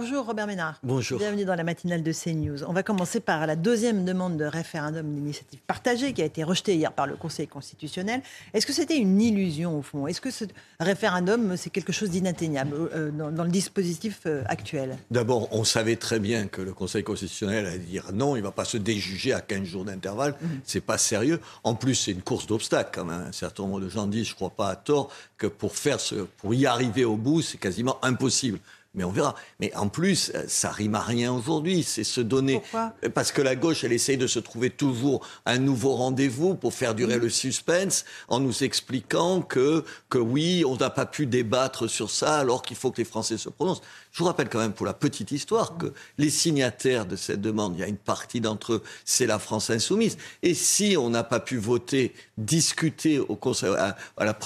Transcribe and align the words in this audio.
Bonjour 0.00 0.24
Robert 0.24 0.46
Ménard. 0.46 0.78
Bonjour. 0.82 1.18
Bienvenue 1.18 1.44
dans 1.44 1.54
la 1.54 1.62
matinale 1.62 2.02
de 2.02 2.10
CNews. 2.10 2.64
On 2.64 2.72
va 2.72 2.82
commencer 2.82 3.20
par 3.20 3.46
la 3.46 3.54
deuxième 3.54 4.06
demande 4.06 4.38
de 4.38 4.46
référendum 4.46 5.14
d'initiative 5.14 5.58
partagée 5.66 6.14
qui 6.14 6.22
a 6.22 6.24
été 6.24 6.42
rejetée 6.42 6.74
hier 6.74 6.90
par 6.90 7.06
le 7.06 7.16
Conseil 7.16 7.46
constitutionnel. 7.46 8.22
Est-ce 8.54 8.64
que 8.64 8.72
c'était 8.72 8.96
une 8.96 9.20
illusion 9.20 9.78
au 9.78 9.82
fond? 9.82 10.06
Est-ce 10.06 10.22
que 10.22 10.30
ce 10.30 10.46
référendum, 10.80 11.54
c'est 11.58 11.68
quelque 11.68 11.92
chose 11.92 12.08
d'inatteignable 12.08 12.74
euh, 12.94 13.10
dans, 13.10 13.30
dans, 13.30 13.44
le 13.44 13.50
dispositif 13.50 14.20
euh, 14.24 14.42
actuel? 14.46 14.96
D'abord, 15.10 15.48
on 15.52 15.64
savait 15.64 15.96
très 15.96 16.18
bien 16.18 16.46
que 16.46 16.62
le 16.62 16.72
Conseil 16.72 17.04
constitutionnel 17.04 17.66
allait 17.66 17.78
dire 17.78 18.06
non, 18.14 18.36
il 18.36 18.38
ne 18.38 18.44
va 18.44 18.52
pas 18.52 18.64
se 18.64 18.78
déjuger 18.78 19.34
à 19.34 19.42
15 19.42 19.64
jours 19.64 19.84
d'intervalle. 19.84 20.34
Mmh. 20.40 20.46
C'est 20.64 20.80
pas 20.80 20.96
sérieux. 20.96 21.42
En 21.62 21.74
plus, 21.74 21.94
c'est 21.94 22.12
une 22.12 22.22
course 22.22 22.46
d'obstacles 22.46 22.92
quand 22.94 23.04
même. 23.04 23.26
Un 23.28 23.32
certain 23.32 23.64
nombre 23.64 23.80
de 23.80 23.90
gens 23.90 24.06
disent, 24.06 24.28
je 24.28 24.34
crois 24.34 24.48
pas 24.48 24.70
à 24.70 24.76
tort, 24.76 25.10
que 25.36 25.46
pour, 25.46 25.76
faire 25.76 26.00
ce, 26.00 26.14
pour 26.38 26.54
y 26.54 26.64
arriver 26.64 27.04
au 27.04 27.18
bout, 27.18 27.42
c'est 27.42 27.58
quasiment 27.58 28.02
impossible 28.02 28.60
mais 28.94 29.04
on 29.04 29.10
verra. 29.10 29.34
Mais 29.60 29.74
en 29.76 29.88
plus, 29.88 30.32
euh, 30.34 30.44
ça 30.48 30.70
rime 30.70 30.94
à 30.94 31.00
rien 31.00 31.32
aujourd'hui. 31.32 31.82
C'est 31.82 32.04
se 32.04 32.20
donner. 32.20 32.60
Pourquoi? 32.60 32.92
Parce 33.14 33.30
que 33.30 33.40
la 33.40 33.54
gauche, 33.54 33.84
elle 33.84 33.92
essaye 33.92 34.16
de 34.16 34.26
se 34.26 34.38
trouver 34.40 34.70
toujours 34.70 35.26
un 35.46 35.58
nouveau 35.58 35.94
rendez-vous 35.94 36.54
pour 36.54 36.74
faire 36.74 36.94
durer 36.94 37.16
mmh. 37.16 37.22
le 37.22 37.30
suspense 37.30 38.04
en 38.28 38.40
nous 38.40 38.64
expliquant 38.64 39.42
que, 39.42 39.84
que 40.08 40.18
oui, 40.18 40.64
on 40.66 40.76
n'a 40.76 40.90
pas 40.90 41.06
pu 41.06 41.26
débattre 41.26 41.88
sur 41.88 42.10
ça 42.10 42.38
alors 42.38 42.62
qu'il 42.62 42.76
faut 42.76 42.90
que 42.90 42.98
les 42.98 43.04
Français 43.04 43.38
se 43.38 43.48
prononcent. 43.48 43.82
Je 44.12 44.18
vous 44.18 44.24
rappelle 44.24 44.48
quand 44.48 44.58
même 44.58 44.72
pour 44.72 44.86
la 44.86 44.94
petite 44.94 45.30
histoire 45.30 45.78
que 45.78 45.92
les 46.18 46.30
signataires 46.30 47.06
de 47.06 47.14
cette 47.14 47.40
demande, 47.40 47.74
il 47.76 47.80
y 47.80 47.84
a 47.84 47.86
une 47.86 47.96
partie 47.96 48.40
d'entre 48.40 48.74
eux, 48.74 48.82
c'est 49.04 49.26
la 49.26 49.38
France 49.38 49.70
insoumise. 49.70 50.18
Et 50.42 50.54
si 50.54 50.96
on 50.96 51.10
n'a 51.10 51.22
pas 51.22 51.38
pu 51.38 51.58
voter, 51.58 52.12
discuter 52.36 53.20
au 53.20 53.36
Conseil, 53.36 53.70
à, 53.78 53.96
à 54.16 54.24
la, 54.24 54.36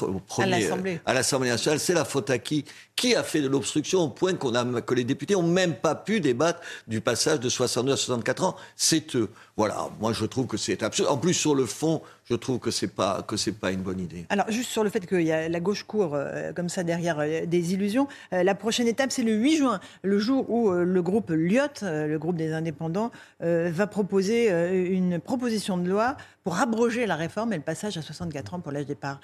à 1.07 1.15
l'Assemblée 1.15 1.49
nationale, 1.49 1.81
c'est 1.81 1.95
la 1.95 2.05
faute 2.05 2.29
à 2.29 2.39
qui? 2.39 2.67
Qui 2.97 3.17
a 3.17 3.23
fait 3.23 3.41
de 3.41 3.49
l'obstruction 3.49 4.01
au 4.01 4.09
point 4.09 4.35
qu'on 4.35 4.55
a, 4.55 4.81
que 4.81 4.95
les 4.95 5.05
députés 5.05 5.35
n'ont 5.35 5.43
même 5.43 5.75
pas 5.75 5.95
pu 5.95 6.21
débattre 6.21 6.61
du 6.87 7.01
passage 7.01 7.41
de 7.41 7.49
62 7.49 7.93
à 7.93 7.97
64 7.97 8.45
ans 8.45 8.57
C'est 8.77 9.17
eux. 9.17 9.31
Voilà, 9.57 9.89
moi 10.01 10.13
je 10.13 10.25
trouve 10.25 10.47
que 10.47 10.57
c'est 10.57 10.83
absurde. 10.83 11.11
En 11.11 11.17
plus, 11.17 11.35
sur 11.35 11.55
le 11.55 11.67
fond, 11.67 12.03
je 12.25 12.35
trouve 12.35 12.59
que 12.59 12.71
c'est 12.71 12.89
pas 12.89 13.25
pas 13.61 13.71
une 13.71 13.83
bonne 13.83 14.01
idée. 14.01 14.27
Alors 14.29 14.51
juste 14.51 14.71
sur 14.71 14.85
le 14.85 14.91
fait 14.91 15.07
que 15.07 15.17
y 15.17 15.33
a 15.33 15.49
la 15.49 15.61
gauche 15.61 15.85
court 15.85 16.15
euh, 16.15 16.53
comme 16.53 16.69
ça 16.69 16.83
derrière 16.83 17.19
euh, 17.19 17.47
des 17.47 17.75
illusions, 17.75 18.09
euh, 18.33 18.43
la 18.43 18.55
prochaine 18.55 18.87
étape 18.87 19.13
c'est 19.13 19.23
le 19.23 19.35
8 19.35 19.57
juin, 19.57 19.81
le 20.03 20.19
jour 20.19 20.49
où 20.51 20.71
le 20.71 21.03
groupe 21.03 21.31
Lyot, 21.31 21.83
le 21.83 22.17
groupe 22.17 22.37
des 22.37 22.53
indépendants, 22.53 23.11
va 23.41 23.87
proposer 23.87 24.49
une 24.49 25.21
proposition 25.21 25.77
de 25.77 25.89
loi 25.89 26.17
pour 26.43 26.59
abroger 26.59 27.07
la 27.07 27.17
réforme 27.17 27.53
et 27.53 27.57
le 27.57 27.63
passage 27.63 27.97
à 27.97 28.03
64 28.03 28.55
ans 28.55 28.61
pour 28.61 28.73
l'âge 28.73 28.87
départ. 28.87 29.21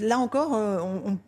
Là 0.00 0.18
encore, 0.18 0.52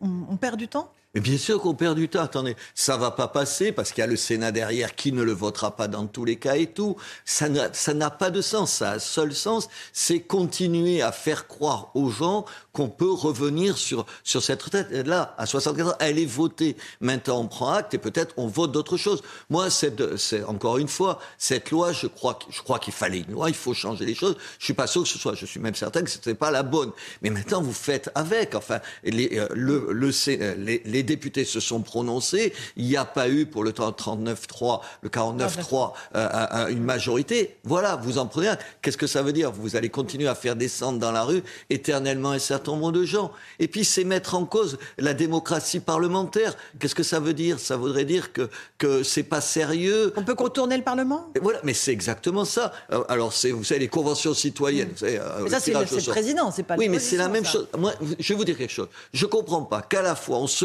on 0.01 0.37
perd 0.37 0.57
du 0.57 0.69
temps? 0.69 0.93
Mais 1.17 1.23
bien 1.23 1.39
sûr 1.39 1.63
qu'on 1.63 1.73
perd 1.73 1.97
du 1.97 2.11
temps. 2.11 2.21
Attendez, 2.21 2.57
ça 2.75 2.99
va 2.99 3.11
pas 3.11 3.27
passer 3.27 3.73
parce 3.73 3.91
qu'il 3.91 4.03
y 4.03 4.05
a 4.05 4.07
le 4.07 4.17
Sénat 4.17 4.53
derrière 4.53 4.95
qui 4.95 5.13
ne 5.13 5.23
le 5.23 5.33
votera 5.33 5.75
pas 5.75 5.89
dans 5.89 6.07
tous 6.07 6.27
les 6.27 6.37
cas 6.37 6.57
et 6.57 6.67
tout. 6.67 6.97
Ça 7.25 7.49
n'a 7.49 8.11
pas 8.11 8.29
de 8.29 8.43
sens. 8.43 8.71
Ça 8.71 8.91
a 8.91 8.95
un 8.97 8.99
seul 8.99 9.35
sens, 9.35 9.71
c'est 9.95 10.21
continuer 10.21 11.01
à 11.01 11.13
faire 11.13 11.47
croire 11.47 11.91
aux 11.95 12.11
gens 12.11 12.45
qu'on 12.75 12.91
peut 12.91 13.11
revenir 13.11 13.79
sur, 13.79 14.05
sur 14.25 14.43
cette 14.43 14.63
retraite. 14.63 14.91
Là, 14.91 15.35
à 15.39 15.47
64 15.47 15.89
ans, 15.89 15.97
elle 16.01 16.19
est 16.19 16.27
votée. 16.27 16.77
Maintenant, 17.01 17.41
on 17.41 17.47
prend 17.47 17.73
acte 17.73 17.95
et 17.95 17.99
peut-être 17.99 18.35
on 18.37 18.47
vote 18.47 18.73
d'autres 18.73 18.99
choses. 18.99 19.23
Moi, 19.49 19.71
c'est 19.71 20.45
encore 20.45 20.77
une 20.77 20.89
fois, 20.89 21.19
cette 21.39 21.71
loi, 21.71 21.93
je 21.93 22.09
crois, 22.09 22.39
qu'il 22.79 22.93
fallait 22.93 23.21
une 23.21 23.33
loi, 23.33 23.49
il 23.49 23.57
faut 23.57 23.73
changer 23.73 24.05
les 24.05 24.15
choses. 24.15 24.37
Je 24.59 24.67
suis 24.67 24.75
pas 24.75 24.87
sûr 24.87 25.05
que 25.05 25.09
ce 25.09 25.19
soit, 25.19 25.35
je 25.35 25.47
suis 25.47 25.61
même 25.61 25.75
certain 25.75 26.03
que 26.03 26.11
ce 26.11 26.19
n'était 26.19 26.35
pas 26.35 26.51
la 26.51 26.63
bonne. 26.63 26.91
Mais 27.23 27.31
maintenant, 27.31 27.63
vous 27.63 27.73
faites 27.73 28.11
avec. 28.15 28.55
Enfin, 28.55 28.81
euh, 29.07 29.49
le, 29.55 29.89
le, 29.91 30.11
les, 30.59 30.83
les 30.85 31.06
députés 31.07 31.45
se 31.45 31.61
sont 31.61 31.81
prononcés. 31.81 32.53
Il 32.77 32.85
n'y 32.85 32.97
a 32.97 33.05
pas 33.07 33.29
eu 33.29 33.47
pour 33.47 33.65
le 33.65 33.73
39-3, 33.73 34.81
le 35.03 35.09
49-3, 35.09 35.93
euh, 36.15 36.67
une 36.69 36.83
majorité. 36.83 37.57
Voilà, 37.65 37.97
vous 37.97 38.19
en 38.19 38.27
prenez 38.27 38.49
un. 38.49 38.59
Qu'est-ce 38.83 38.97
que 38.99 39.07
ça 39.07 39.23
veut 39.23 39.33
dire? 39.33 39.51
Vous 39.53 39.77
allez 39.77 39.89
continuer 39.89 40.29
à 40.29 40.35
faire 40.35 40.57
descendre 40.57 40.99
dans 40.99 41.13
la 41.13 41.23
rue 41.23 41.43
éternellement 41.71 42.31
un 42.31 42.39
certain 42.39 42.73
nombre 42.73 42.93
de 42.93 43.05
gens. 43.05 43.33
Et 43.59 43.69
puis, 43.69 43.85
c'est 43.85 44.05
mettre 44.05 44.35
en 44.35 44.45
cause 44.45 44.79
la 44.99 45.15
démocratie 45.15 45.81
parlementaire. 45.81 46.55
Qu'est-ce 46.79 46.95
que 46.95 47.03
ça 47.03 47.21
veut 47.21 47.35
dire? 47.35 47.59
Ça 47.59 47.77
voudrait 47.77 48.05
dire 48.05 48.33
que, 48.33 48.49
que 48.79 49.03
c'est 49.03 49.23
pas 49.23 49.41
sérieux. 49.41 50.13
On 50.17 50.25
peut 50.25 50.35
contourner 50.35 50.77
le 50.77 50.83
Parlement? 50.83 51.31
Et 51.35 51.39
Voilà, 51.41 51.61
mais 51.65 51.75
c'est 51.75 51.93
exactement 51.93 52.45
ça. 52.45 52.73
Euh, 52.93 53.03
alors, 53.09 53.33
c'est, 53.33 53.51
vous 53.51 53.65
savez, 53.65 53.81
les 53.81 53.89
conventions 53.89 54.35
citoyennes. 54.35 54.91
Vous 54.93 54.99
savez, 54.99 55.19
euh, 55.19 55.41
mais 55.43 55.51
ça, 55.51 55.61
c'est 55.61 55.73
le, 55.73 55.81
le 55.81 56.11
président, 56.11 56.51
c'est 56.51 56.63
pas 56.63 56.77
Oui, 56.77 56.89
mais 56.89 56.99
c'est 56.99 57.17
la 57.17 57.29
même 57.29 57.45
ça. 57.45 57.53
chose. 57.53 57.69
Moi, 57.79 57.93
je 58.19 58.33
vais 58.33 58.35
vous 58.39 58.45
dire 58.45 58.57
quelque 58.57 58.73
chose. 58.73 58.89
Je 59.13 59.27
comprends 59.27 59.63
pas 59.63 59.83
qu'à 59.83 60.03
la 60.03 60.15
fois, 60.15 60.39
on 60.39 60.47
se 60.47 60.65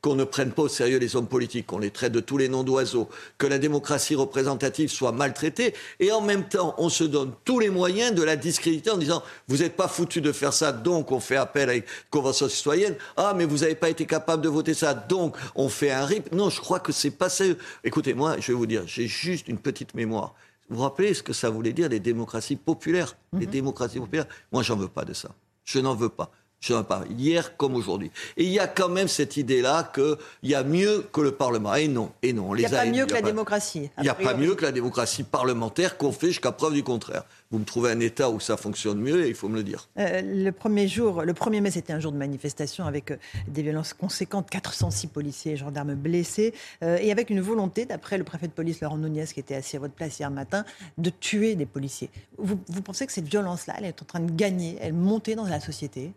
qu'on 0.00 0.14
ne 0.14 0.24
prenne 0.24 0.52
pas 0.52 0.62
au 0.62 0.68
sérieux 0.68 0.98
les 0.98 1.16
hommes 1.16 1.26
politiques, 1.28 1.66
qu'on 1.66 1.78
les 1.78 1.90
traite 1.90 2.12
de 2.12 2.20
tous 2.20 2.38
les 2.38 2.48
noms 2.48 2.62
d'oiseaux, 2.62 3.08
que 3.38 3.46
la 3.46 3.58
démocratie 3.58 4.14
représentative 4.14 4.90
soit 4.90 5.12
maltraitée, 5.12 5.74
et 5.98 6.12
en 6.12 6.20
même 6.20 6.48
temps, 6.48 6.74
on 6.78 6.88
se 6.88 7.04
donne 7.04 7.32
tous 7.44 7.58
les 7.58 7.70
moyens 7.70 8.14
de 8.14 8.22
la 8.22 8.36
discréditer 8.36 8.90
en 8.90 8.96
disant 8.96 9.22
vous 9.48 9.58
n'êtes 9.58 9.76
pas 9.76 9.88
foutu 9.88 10.20
de 10.20 10.32
faire 10.32 10.52
ça, 10.52 10.72
donc 10.72 11.12
on 11.12 11.20
fait 11.20 11.36
appel 11.36 11.70
à 11.70 11.74
une 11.74 11.82
convention 12.10 12.48
citoyenne. 12.48 12.96
Ah, 13.16 13.34
mais 13.36 13.44
vous 13.44 13.58
n'avez 13.58 13.74
pas 13.74 13.90
été 13.90 14.06
capable 14.06 14.42
de 14.42 14.48
voter 14.48 14.74
ça, 14.74 14.94
donc 14.94 15.36
on 15.54 15.68
fait 15.68 15.90
un 15.90 16.04
RIP. 16.04 16.32
Non, 16.32 16.50
je 16.50 16.60
crois 16.60 16.80
que 16.80 16.92
c'est 16.92 17.10
pas 17.10 17.28
sérieux. 17.28 17.58
Écoutez, 17.84 18.14
moi, 18.14 18.36
je 18.38 18.52
vais 18.52 18.58
vous 18.58 18.66
dire, 18.66 18.82
j'ai 18.86 19.06
juste 19.06 19.48
une 19.48 19.58
petite 19.58 19.94
mémoire. 19.94 20.34
Vous 20.68 20.76
vous 20.76 20.82
rappelez 20.82 21.14
ce 21.14 21.22
que 21.22 21.32
ça 21.32 21.50
voulait 21.50 21.72
dire 21.72 21.88
les 21.88 21.98
démocraties 21.98 22.56
populaires? 22.56 23.16
Les 23.38 23.46
démocraties 23.46 23.98
populaires? 23.98 24.26
Moi, 24.52 24.62
j'en 24.62 24.76
veux 24.76 24.88
pas 24.88 25.04
de 25.04 25.12
ça. 25.12 25.30
Je 25.64 25.80
n'en 25.80 25.94
veux 25.94 26.08
pas. 26.08 26.30
Je 26.60 26.74
n'en 26.74 26.84
parle 26.84 27.10
hier 27.10 27.56
comme 27.56 27.74
aujourd'hui. 27.74 28.10
Et 28.36 28.44
il 28.44 28.50
y 28.50 28.58
a 28.58 28.66
quand 28.66 28.90
même 28.90 29.08
cette 29.08 29.38
idée-là 29.38 29.90
qu'il 29.94 30.50
y 30.50 30.54
a 30.54 30.62
mieux 30.62 31.06
que 31.10 31.22
le 31.22 31.32
Parlement. 31.32 31.74
Et 31.74 31.88
non, 31.88 32.12
et 32.22 32.34
non. 32.34 32.50
On 32.50 32.54
il 32.54 32.58
n'y 32.58 32.66
a, 32.66 32.68
pas 32.68 32.84
mieux 32.84 33.06
que 33.06 33.14
la 33.14 33.22
pas... 33.22 33.26
démocratie. 33.28 33.90
Il 33.96 34.02
n'y 34.02 34.10
a 34.10 34.14
pas 34.14 34.34
mieux 34.34 34.54
que 34.54 34.62
la 34.62 34.72
démocratie 34.72 35.22
parlementaire 35.22 35.96
qu'on 35.96 36.12
fait 36.12 36.28
jusqu'à 36.28 36.52
preuve 36.52 36.74
du 36.74 36.82
contraire. 36.82 37.24
Vous 37.50 37.58
me 37.58 37.64
trouvez 37.64 37.90
un 37.90 37.98
État 37.98 38.30
où 38.30 38.38
ça 38.40 38.58
fonctionne 38.58 39.00
mieux 39.00 39.24
et 39.24 39.28
il 39.28 39.34
faut 39.34 39.48
me 39.48 39.56
le 39.56 39.62
dire. 39.62 39.88
Euh, 39.98 40.20
le 40.22 40.50
premier 40.52 40.86
jour, 40.86 41.22
le 41.22 41.32
1er 41.32 41.62
mai, 41.62 41.70
c'était 41.70 41.94
un 41.94 41.98
jour 41.98 42.12
de 42.12 42.18
manifestation 42.18 42.84
avec 42.84 43.10
euh, 43.10 43.16
des 43.48 43.62
violences 43.62 43.94
conséquentes, 43.94 44.50
406 44.50 45.06
policiers 45.06 45.52
et 45.52 45.56
gendarmes 45.56 45.94
blessés, 45.94 46.54
euh, 46.84 46.98
et 47.00 47.10
avec 47.10 47.30
une 47.30 47.40
volonté, 47.40 47.86
d'après 47.86 48.18
le 48.18 48.24
préfet 48.24 48.46
de 48.46 48.52
police 48.52 48.80
Laurent 48.82 48.98
Nunez, 48.98 49.24
qui 49.32 49.40
était 49.40 49.56
assis 49.56 49.76
à 49.76 49.80
votre 49.80 49.94
place 49.94 50.20
hier 50.20 50.30
matin, 50.30 50.64
de 50.98 51.10
tuer 51.10 51.56
des 51.56 51.66
policiers. 51.66 52.10
Vous, 52.38 52.60
vous 52.68 52.82
pensez 52.82 53.06
que 53.06 53.12
cette 53.12 53.28
violence-là, 53.28 53.74
elle 53.78 53.86
est 53.86 54.02
en 54.02 54.04
train 54.04 54.20
de 54.20 54.30
gagner, 54.30 54.76
elle 54.80 54.92
monter 54.92 55.34
dans 55.34 55.46
la 55.46 55.58
société? 55.58 56.12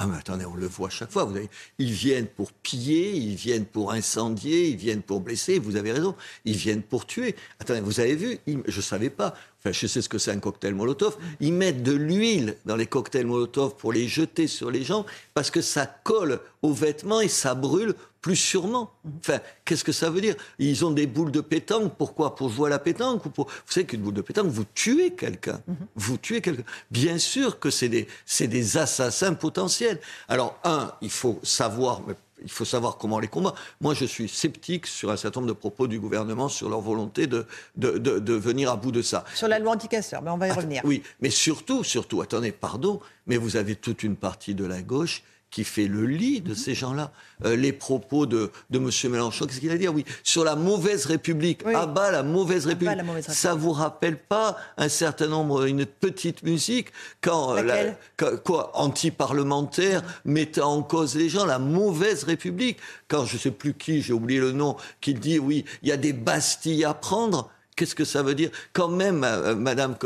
Ah 0.00 0.06
mais 0.08 0.16
attendez, 0.16 0.44
on 0.44 0.56
le 0.56 0.66
voit 0.66 0.90
chaque 0.90 1.12
fois. 1.12 1.30
Ils 1.78 1.92
viennent 1.92 2.26
pour 2.26 2.52
piller, 2.52 3.12
ils 3.12 3.36
viennent 3.36 3.64
pour 3.64 3.92
incendier, 3.92 4.68
ils 4.68 4.76
viennent 4.76 5.02
pour 5.02 5.20
blesser. 5.20 5.60
Vous 5.60 5.76
avez 5.76 5.92
raison, 5.92 6.16
ils 6.44 6.56
viennent 6.56 6.82
pour 6.82 7.06
tuer. 7.06 7.36
Attendez, 7.60 7.80
vous 7.80 8.00
avez 8.00 8.16
vu 8.16 8.38
Je 8.46 8.76
ne 8.76 8.82
savais 8.82 9.10
pas. 9.10 9.34
Je 9.72 9.86
sais 9.86 10.02
ce 10.02 10.10
que 10.10 10.18
c'est 10.18 10.30
un 10.30 10.40
cocktail 10.40 10.74
Molotov. 10.74 11.16
Ils 11.40 11.54
mettent 11.54 11.82
de 11.82 11.92
l'huile 11.92 12.58
dans 12.66 12.76
les 12.76 12.84
cocktails 12.84 13.24
Molotov 13.24 13.76
pour 13.76 13.94
les 13.94 14.06
jeter 14.06 14.46
sur 14.46 14.70
les 14.70 14.82
gens 14.84 15.06
parce 15.32 15.50
que 15.50 15.62
ça 15.62 15.86
colle 15.86 16.40
aux 16.60 16.74
vêtements 16.74 17.22
et 17.22 17.28
ça 17.28 17.54
brûle 17.54 17.94
plus 18.20 18.36
sûrement. 18.36 18.92
Enfin, 19.20 19.40
qu'est-ce 19.64 19.82
que 19.82 19.92
ça 19.92 20.10
veut 20.10 20.20
dire? 20.20 20.34
Ils 20.58 20.84
ont 20.84 20.90
des 20.90 21.06
boules 21.06 21.30
de 21.30 21.40
pétanque. 21.40 21.94
Pourquoi? 21.96 22.34
Pour 22.34 22.50
jouer 22.50 22.66
à 22.66 22.70
la 22.70 22.78
pétanque 22.78 23.24
ou 23.24 23.30
pour... 23.30 23.46
Vous 23.46 23.72
savez 23.72 23.86
qu'une 23.86 24.02
boule 24.02 24.12
de 24.12 24.20
pétanque, 24.20 24.48
vous 24.48 24.66
tuez 24.74 25.12
quelqu'un. 25.12 25.62
Vous 25.94 26.18
tuez 26.18 26.42
quelqu'un. 26.42 26.64
Bien 26.90 27.16
sûr 27.16 27.58
que 27.58 27.70
c'est 27.70 27.88
des, 27.88 28.06
des 28.40 28.76
assassins 28.76 29.32
potentiels. 29.32 29.98
Alors, 30.28 30.58
un, 30.64 30.92
il 31.00 31.10
faut 31.10 31.40
savoir, 31.42 32.02
il 32.44 32.50
faut 32.50 32.64
savoir 32.64 32.98
comment 32.98 33.18
les 33.18 33.28
combattre. 33.28 33.60
Moi, 33.80 33.94
je 33.94 34.04
suis 34.04 34.28
sceptique 34.28 34.86
sur 34.86 35.10
un 35.10 35.16
certain 35.16 35.40
nombre 35.40 35.52
de 35.52 35.58
propos 35.58 35.86
du 35.88 35.98
gouvernement 35.98 36.48
sur 36.48 36.68
leur 36.68 36.80
volonté 36.80 37.26
de, 37.26 37.46
de, 37.76 37.98
de, 37.98 38.18
de 38.18 38.34
venir 38.34 38.70
à 38.70 38.76
bout 38.76 38.92
de 38.92 39.02
ça. 39.02 39.24
Sur 39.34 39.48
la 39.48 39.58
loi 39.58 39.72
anticasseur, 39.72 40.22
mais 40.22 40.30
on 40.30 40.36
va 40.38 40.48
y 40.48 40.52
revenir. 40.52 40.82
Oui, 40.84 41.02
mais 41.20 41.30
surtout, 41.30 41.82
surtout, 41.82 42.20
attendez, 42.20 42.52
pardon, 42.52 43.00
mais 43.26 43.36
vous 43.36 43.56
avez 43.56 43.74
toute 43.74 44.02
une 44.02 44.16
partie 44.16 44.54
de 44.54 44.64
la 44.64 44.82
gauche 44.82 45.22
qui 45.54 45.62
fait 45.62 45.86
le 45.86 46.04
lit 46.04 46.40
de 46.40 46.52
ces 46.52 46.74
gens-là. 46.74 47.12
Euh, 47.44 47.54
les 47.54 47.72
propos 47.72 48.26
de, 48.26 48.50
de 48.70 48.78
M. 48.78 48.90
Mélenchon, 49.12 49.46
qu'est-ce 49.46 49.60
qu'il 49.60 49.70
a 49.70 49.78
dit? 49.78 49.86
Oui, 49.86 50.04
sur 50.24 50.42
la 50.42 50.56
mauvaise 50.56 51.06
République. 51.06 51.60
Ah 51.72 51.86
bah 51.86 52.10
la 52.10 52.24
mauvaise 52.24 52.66
République. 52.66 52.98
Ça 53.28 53.54
vous 53.54 53.70
rappelle 53.70 54.18
pas 54.18 54.56
un 54.76 54.88
certain 54.88 55.28
nombre, 55.28 55.64
une 55.66 55.86
petite 55.86 56.42
musique 56.42 56.88
quand, 57.20 57.54
la, 57.54 57.92
quoi, 58.38 58.72
anti-parlementaire, 58.74 60.02
mettant 60.24 60.72
en 60.72 60.82
cause 60.82 61.14
les 61.14 61.28
gens, 61.28 61.46
la 61.46 61.60
mauvaise 61.60 62.24
République. 62.24 62.78
Quand 63.06 63.24
je 63.24 63.38
sais 63.38 63.52
plus 63.52 63.74
qui, 63.74 64.02
j'ai 64.02 64.12
oublié 64.12 64.40
le 64.40 64.50
nom, 64.50 64.76
qui 65.00 65.14
dit 65.14 65.38
oui, 65.38 65.64
il 65.84 65.88
y 65.88 65.92
a 65.92 65.96
des 65.96 66.12
Bastilles 66.12 66.84
à 66.84 66.94
prendre. 66.94 67.48
Qu'est-ce 67.76 67.96
que 67.96 68.04
ça 68.04 68.22
veut 68.22 68.36
dire 68.36 68.50
Quand 68.72 68.88
même, 68.88 69.24
euh, 69.24 69.56
Madame, 69.56 69.96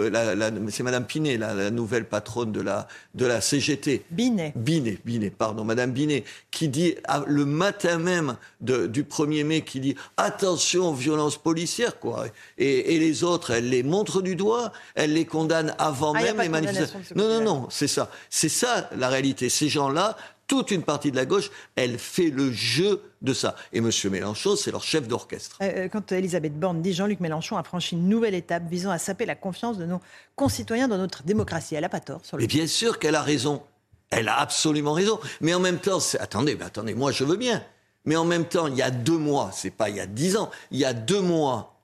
c'est 0.70 0.82
Madame 0.82 1.04
Pinet, 1.04 1.36
la, 1.36 1.70
nouvelle 1.70 2.06
patronne 2.06 2.50
de 2.50 2.62
la, 2.62 2.88
de 3.14 3.26
la 3.26 3.42
CGT. 3.42 4.04
Binet. 4.10 4.54
Binet, 4.56 4.98
Binet, 5.04 5.30
pardon, 5.30 5.64
Madame 5.64 5.92
Binet, 5.92 6.24
qui 6.50 6.68
dit 6.68 6.94
ah, 7.04 7.24
le 7.26 7.44
matin 7.44 7.98
même 7.98 8.36
du 8.60 9.04
1er 9.04 9.44
mai, 9.44 9.60
qui 9.62 9.80
dit 9.80 9.96
attention 10.16 10.90
aux 10.90 10.94
violences 10.94 11.36
policières, 11.36 11.98
quoi. 11.98 12.26
Et, 12.56 12.98
les 12.98 13.22
autres, 13.22 13.50
elle 13.50 13.68
les 13.68 13.82
montre 13.82 14.22
du 14.22 14.34
doigt, 14.34 14.72
elle 14.94 15.12
les 15.12 15.26
condamne 15.26 15.74
avant 15.78 16.14
ah, 16.14 16.22
même 16.22 16.40
les 16.40 16.48
manifestations. 16.48 17.14
Non, 17.16 17.28
non, 17.28 17.40
non, 17.42 17.66
c'est 17.70 17.88
ça. 17.88 18.10
C'est 18.30 18.48
ça 18.48 18.88
la 18.96 19.08
réalité. 19.08 19.50
Ces 19.50 19.68
gens-là 19.68 20.16
toute 20.48 20.70
une 20.70 20.82
partie 20.82 21.12
de 21.12 21.16
la 21.16 21.26
gauche, 21.26 21.50
elle 21.76 21.98
fait 21.98 22.30
le 22.30 22.50
jeu 22.50 23.02
de 23.22 23.32
ça. 23.32 23.54
Et 23.72 23.78
M. 23.78 23.90
Mélenchon, 24.10 24.56
c'est 24.56 24.72
leur 24.72 24.82
chef 24.82 25.06
d'orchestre. 25.06 25.58
Euh, 25.62 25.84
euh, 25.84 25.88
quand 25.88 26.10
Elisabeth 26.10 26.58
Borne 26.58 26.82
dit 26.82 26.94
Jean-Luc 26.94 27.20
Mélenchon 27.20 27.56
a 27.56 27.62
franchi 27.62 27.94
une 27.94 28.08
nouvelle 28.08 28.34
étape 28.34 28.64
visant 28.68 28.90
à 28.90 28.98
saper 28.98 29.26
la 29.26 29.34
confiance 29.34 29.78
de 29.78 29.84
nos 29.84 30.00
concitoyens 30.34 30.88
dans 30.88 30.98
notre 30.98 31.22
démocratie, 31.22 31.74
elle 31.74 31.82
n'a 31.82 31.88
pas 31.88 32.00
tort. 32.00 32.24
Sur 32.24 32.38
le 32.38 32.42
Mais 32.42 32.48
bien 32.48 32.66
sûr 32.66 32.98
qu'elle 32.98 33.14
a 33.14 33.22
raison. 33.22 33.62
Elle 34.10 34.28
a 34.28 34.40
absolument 34.40 34.94
raison. 34.94 35.20
Mais 35.42 35.52
en 35.52 35.60
même 35.60 35.78
temps, 35.78 35.98
attendez, 36.18 36.56
mais 36.56 36.64
attendez, 36.64 36.94
moi 36.94 37.12
je 37.12 37.24
veux 37.24 37.36
bien. 37.36 37.62
Mais 38.06 38.16
en 38.16 38.24
même 38.24 38.46
temps, 38.46 38.68
il 38.68 38.74
y 38.74 38.82
a 38.82 38.90
deux 38.90 39.18
mois, 39.18 39.50
c'est 39.52 39.70
pas 39.70 39.90
il 39.90 39.96
y 39.96 40.00
a 40.00 40.06
dix 40.06 40.38
ans, 40.38 40.50
il 40.70 40.78
y 40.78 40.86
a 40.86 40.94
deux 40.94 41.20
mois 41.20 41.74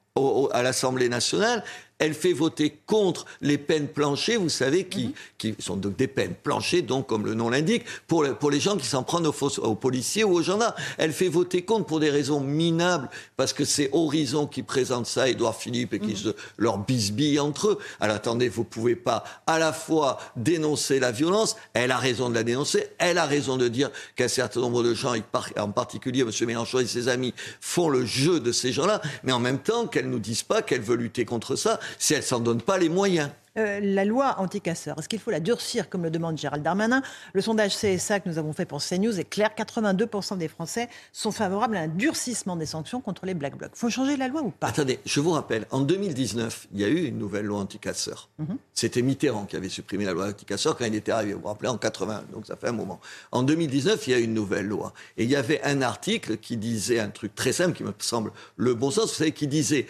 à 0.52 0.62
l'Assemblée 0.62 1.08
nationale, 1.08 1.62
elle 2.04 2.14
fait 2.14 2.32
voter 2.32 2.76
contre 2.86 3.24
les 3.40 3.56
peines 3.56 3.88
planchées, 3.88 4.36
vous 4.36 4.50
savez, 4.50 4.84
qui, 4.84 5.06
mhm. 5.06 5.12
qui 5.38 5.54
sont 5.58 5.76
donc 5.76 5.96
des 5.96 6.06
peines 6.06 6.34
planchées, 6.34 6.82
donc 6.82 7.06
comme 7.06 7.24
le 7.24 7.34
nom 7.34 7.48
l'indique, 7.48 7.84
pour, 8.06 8.26
pour 8.36 8.50
les 8.50 8.60
gens 8.60 8.76
qui 8.76 8.86
s'en 8.86 9.02
prennent 9.02 9.26
aux, 9.26 9.58
aux, 9.58 9.74
policiers 9.74 10.22
ou 10.22 10.34
aux 10.34 10.42
gendarmes. 10.42 10.74
Elle 10.98 11.12
fait 11.12 11.28
voter 11.28 11.62
contre 11.62 11.86
pour 11.86 12.00
des 12.00 12.10
raisons 12.10 12.40
minables, 12.40 13.08
parce 13.36 13.52
que 13.52 13.64
c'est 13.64 13.88
Horizon 13.92 14.46
qui 14.46 14.62
présente 14.62 15.06
ça, 15.06 15.28
Édouard 15.28 15.56
Philippe, 15.56 15.94
et 15.94 15.98
qui 15.98 16.08
mhm. 16.08 16.16
se 16.16 16.28
leur 16.58 16.78
bisbille 16.78 17.40
entre 17.40 17.68
eux. 17.68 17.78
Alors 18.00 18.16
attendez, 18.16 18.48
vous 18.48 18.64
pouvez 18.64 18.96
pas 18.96 19.24
à 19.46 19.58
la 19.58 19.72
fois 19.72 20.18
dénoncer 20.36 21.00
la 21.00 21.10
violence, 21.10 21.56
elle 21.72 21.90
a 21.90 21.98
raison 21.98 22.28
de 22.28 22.34
la 22.34 22.42
dénoncer, 22.42 22.88
elle 22.98 23.16
a 23.18 23.24
raison 23.24 23.56
de 23.56 23.68
dire 23.68 23.90
qu'un 24.14 24.28
certain 24.28 24.60
nombre 24.60 24.82
de 24.82 24.92
gens, 24.92 25.14
en 25.58 25.70
particulier 25.70 26.20
M. 26.20 26.30
Mélenchon 26.46 26.80
et 26.80 26.86
ses 26.86 27.08
amis, 27.08 27.32
font 27.60 27.88
le 27.88 28.04
jeu 28.04 28.40
de 28.40 28.52
ces 28.52 28.72
gens-là, 28.72 29.00
mais 29.22 29.32
en 29.32 29.40
même 29.40 29.58
temps 29.58 29.86
qu'elle 29.86 30.10
nous 30.10 30.18
dise 30.18 30.42
pas 30.42 30.60
qu'elle 30.60 30.82
veut 30.82 30.96
lutter 30.96 31.24
contre 31.24 31.56
ça 31.56 31.80
si 31.99 32.14
elle 32.14 32.23
s'en 32.23 32.41
donne 32.41 32.61
pas 32.61 32.79
les 32.79 32.88
moyens. 32.88 33.31
Euh, 33.56 33.79
la 33.81 34.05
loi 34.05 34.35
anti-casseurs, 34.38 34.99
est-ce 34.99 35.08
qu'il 35.08 35.20
faut 35.20 35.31
la 35.31 35.38
durcir 35.38 35.88
comme 35.88 36.02
le 36.02 36.11
demande 36.11 36.37
Gérald 36.37 36.64
Darmanin? 36.64 37.02
Le 37.35 37.41
sondage 37.41 37.76
CSA 37.76 38.19
que 38.19 38.29
nous 38.29 38.38
avons 38.38 38.52
fait 38.52 38.64
pour 38.64 38.82
CNews 38.82 39.20
est 39.20 39.25
clair 39.25 39.50
82% 39.56 40.38
des 40.38 40.49
Français 40.49 40.88
sont 41.12 41.31
favorables 41.31 41.76
à 41.76 41.82
un 41.82 41.88
durcissement 41.88 42.56
des 42.56 42.67
sanctions 42.67 43.00
contre 43.00 43.26
les 43.26 43.35
Black 43.35 43.56
Blocs. 43.56 43.70
Faut 43.75 43.91
changer 43.91 44.17
la 44.17 44.26
loi 44.26 44.43
ou 44.43 44.50
pas? 44.50 44.67
Attendez, 44.67 44.99
je 45.05 45.20
vous 45.20 45.31
rappelle, 45.31 45.67
en 45.70 45.82
2019, 45.82 46.67
il 46.75 46.81
y 46.81 46.85
a 46.85 46.88
eu 46.88 47.05
une 47.05 47.19
nouvelle 47.19 47.44
loi 47.44 47.61
anti-casseurs. 47.61 48.29
Mhm. 48.38 48.56
C'était 48.73 49.02
Mitterrand 49.02 49.44
qui 49.44 49.55
avait 49.55 49.69
supprimé 49.69 50.05
la 50.05 50.14
loi 50.14 50.26
anti-casseurs 50.31 50.76
quand 50.76 50.87
il 50.87 50.94
était 50.97 51.12
arrivé. 51.12 51.35
Vous 51.35 51.43
vous 51.43 51.49
rappelez, 51.49 51.69
en 51.69 51.79
80, 51.79 52.25
donc 52.32 52.47
ça 52.47 52.56
fait 52.56 52.69
un 52.69 52.73
moment. 52.73 53.00
En 53.31 53.44
2019, 53.44 54.08
il 54.08 54.11
y 54.11 54.14
a 54.14 54.19
eu 54.19 54.25
une 54.25 54.35
nouvelle 54.35 54.67
loi. 54.67 54.93
Et 55.17 55.23
il 55.23 55.31
y 55.31 55.37
avait 55.37 55.62
un 55.62 55.81
article 55.81 56.38
qui 56.38 56.56
disait 56.56 56.99
un 56.99 57.11
truc 57.11 57.37
très 57.37 57.52
simple 57.52 57.76
qui 57.76 57.85
me 57.85 57.93
semble 58.00 58.32
le 58.56 58.75
bon 58.75 58.90
sens, 58.90 59.11
vous 59.11 59.14
savez, 59.14 59.31
qui 59.31 59.47
disait 59.47 59.87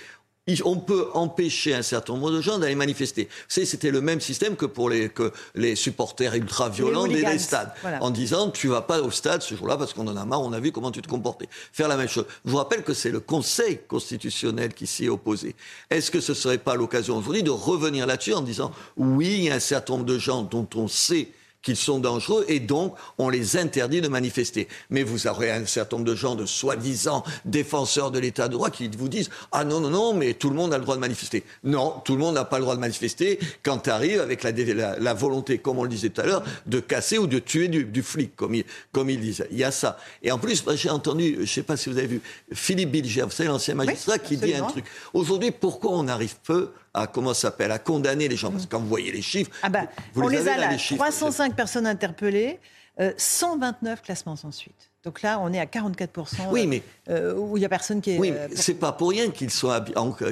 on 0.64 0.76
peut 0.76 1.08
empêcher 1.14 1.75
un 1.75 1.82
certain 1.82 2.14
nombre 2.14 2.31
de 2.31 2.41
gens 2.41 2.58
d'aller 2.58 2.75
manifester. 2.75 3.29
C'était 3.49 3.91
le 3.91 4.00
même 4.00 4.20
système 4.20 4.56
que 4.56 4.67
pour 4.67 4.91
les, 4.91 5.08
que 5.08 5.32
les 5.55 5.75
supporters 5.75 6.35
ultra-violents 6.35 7.06
des, 7.06 7.38
stades. 7.38 7.73
En 8.00 8.11
disant, 8.11 8.50
tu 8.50 8.69
vas 8.69 8.82
pas 8.82 9.00
au 9.00 9.11
stade 9.11 9.43
ce 9.43 9.55
jour-là 9.55 9.76
parce 9.76 9.94
qu'on 9.94 10.06
en 10.06 10.17
a 10.17 10.25
marre, 10.25 10.43
on 10.43 10.52
a 10.52 10.61
vu 10.61 10.70
comment 10.70 10.91
tu 10.91 11.00
te 11.00 11.08
comportais. 11.08 11.49
Faire 11.73 11.88
la 11.88 11.96
même 11.96 12.08
chose. 12.08 12.26
Je 12.44 12.50
vous 12.50 12.58
rappelle 12.58 12.82
que 12.82 12.93
c'est 12.93 13.11
le 13.11 13.20
Conseil 13.20 13.81
constitutionnel 13.88 14.75
qui 14.75 14.87
s'y 14.87 15.06
est 15.06 15.08
opposé. 15.08 15.55
Est-ce 15.91 16.11
que 16.11 16.20
ce 16.20 16.32
ne 16.32 16.37
serait 16.37 16.58
pas 16.58 16.75
l'occasion 16.75 17.17
aujourd'hui 17.17 17.43
de 17.43 17.50
revenir 17.50 18.06
là-dessus 18.06 18.35
en 18.35 18.43
disant, 18.43 18.73
oui, 18.97 19.35
il 19.38 19.44
y 19.44 19.50
a 19.50 19.55
un 19.55 19.61
certain 19.61 19.94
nombre 19.94 20.06
de 20.06 20.19
gens 20.19 20.43
dont 20.43 20.69
on 20.75 20.88
sait 20.88 21.29
qu'ils 21.64 21.76
sont 21.76 21.99
dangereux 21.99 22.44
et 22.49 22.61
donc 22.61 22.94
on 23.19 23.28
les 23.28 23.56
interdit 23.56 24.00
de 24.00 24.08
manifester. 24.08 24.69
Mais 24.90 25.02
vous 25.02 25.26
aurez 25.26 25.50
un 25.50 25.66
certain 25.66 25.96
nombre 25.96 26.08
de 26.08 26.14
gens 26.14 26.34
de 26.34 26.46
soi-disant 26.46 27.25
défenseurs 27.44 28.11
de 28.11 28.19
l'état 28.19 28.49
de 28.49 28.52
droit 28.52 28.70
qui 28.70 28.88
vous 28.88 29.08
disent 29.08 29.31
ah 29.50 29.64
non 29.64 29.81
non 29.81 29.90
non 29.90 30.14
mais 30.14 30.34
tout 30.34 30.50
le 30.50 30.56
monde 30.56 30.72
a 30.72 30.78
le 30.78 30.84
droit 30.84 30.94
de 30.94 31.00
manifester. 31.00 31.43
Non, 31.64 31.94
tout 32.05 32.14
le 32.14 32.20
monde 32.20 32.34
n'a 32.34 32.44
pas 32.44 32.58
le 32.58 32.62
droit 32.62 32.76
de 32.76 32.81
manifester 32.81 33.38
quand 33.62 33.78
tu 33.78 33.90
arrives 33.90 34.20
avec 34.20 34.43
la, 34.43 34.99
la, 34.99 35.14
volonté, 35.14 35.58
comme 35.58 35.78
on 35.78 35.84
le 35.84 35.88
disait 35.88 36.11
tout 36.11 36.20
à 36.20 36.26
l'heure, 36.26 36.44
de 36.66 36.81
casser 36.81 37.19
ou 37.19 37.26
de 37.26 37.38
tuer 37.38 37.69
du, 37.69 38.02
flic, 38.02 38.37
comme 38.37 38.55
il, 38.55 38.64
comme 38.93 39.11
il 39.11 39.20
disait. 39.20 39.49
Il 39.50 39.58
y 39.58 39.64
a 39.64 39.70
ça. 39.70 39.99
Et 40.22 40.31
en 40.31 40.38
plus, 40.38 40.64
j'ai 40.75 40.90
entendu, 40.90 41.34
je 41.37 41.40
ne 41.40 41.46
sais 41.46 41.62
pas 41.62 41.76
si 41.76 41.88
vous 41.88 41.99
avez 41.99 42.06
vu, 42.06 42.20
Philippe 42.52 42.90
Bilger, 42.90 43.22
vous 43.22 43.31
savez, 43.31 43.49
l'ancien 43.49 43.75
magistrat, 43.75 44.19
qui 44.19 44.37
dit 44.37 44.55
un 44.55 44.66
truc. 44.66 44.84
Aujourd'hui, 45.12 45.50
pourquoi 45.50 45.93
on 45.93 46.08
arrive 46.08 46.37
peu 46.44 46.70
à 46.94 47.06
comment 47.06 47.35
s'appelle 47.35 47.73
à 47.73 47.79
condamner 47.79 48.29
les 48.29 48.37
gens 48.37 48.50
parce 48.50 48.64
que 48.67 48.70
quand 48.70 48.81
vous 48.81 48.88
voyez 48.88 49.12
les 49.12 49.23
chiffres, 49.23 49.50
ah 49.62 49.69
bah, 49.69 49.87
vous, 50.14 50.23
on 50.23 50.29
les, 50.29 50.49
a 50.49 50.56
là, 50.56 50.76
305 50.76 51.55
personnes 51.55 51.87
interpellées, 51.87 52.61
129 53.17 53.99
euh, 53.99 54.02
classements 54.02 54.37
sans 54.37 54.52
suite. 54.52 54.93
Donc 55.05 55.21
là, 55.21 55.39
on 55.43 55.53
est 55.53 55.61
à 55.61 55.67
44%. 55.67 56.49
Oui, 56.51 56.67
mais 56.67 56.83
euh, 57.11 57.35
où 57.35 57.59
il 57.59 57.61
n'y 57.61 57.67
a 57.67 57.69
personne 57.69 58.01
qui 58.01 58.12
est. 58.12 58.19
Oui, 58.19 58.31
euh, 58.31 58.49
c'est 58.55 58.75
pas 58.81 58.93
pour 58.93 59.11
rien 59.11 59.29
qu'ils 59.29 59.51
soient 59.51 59.85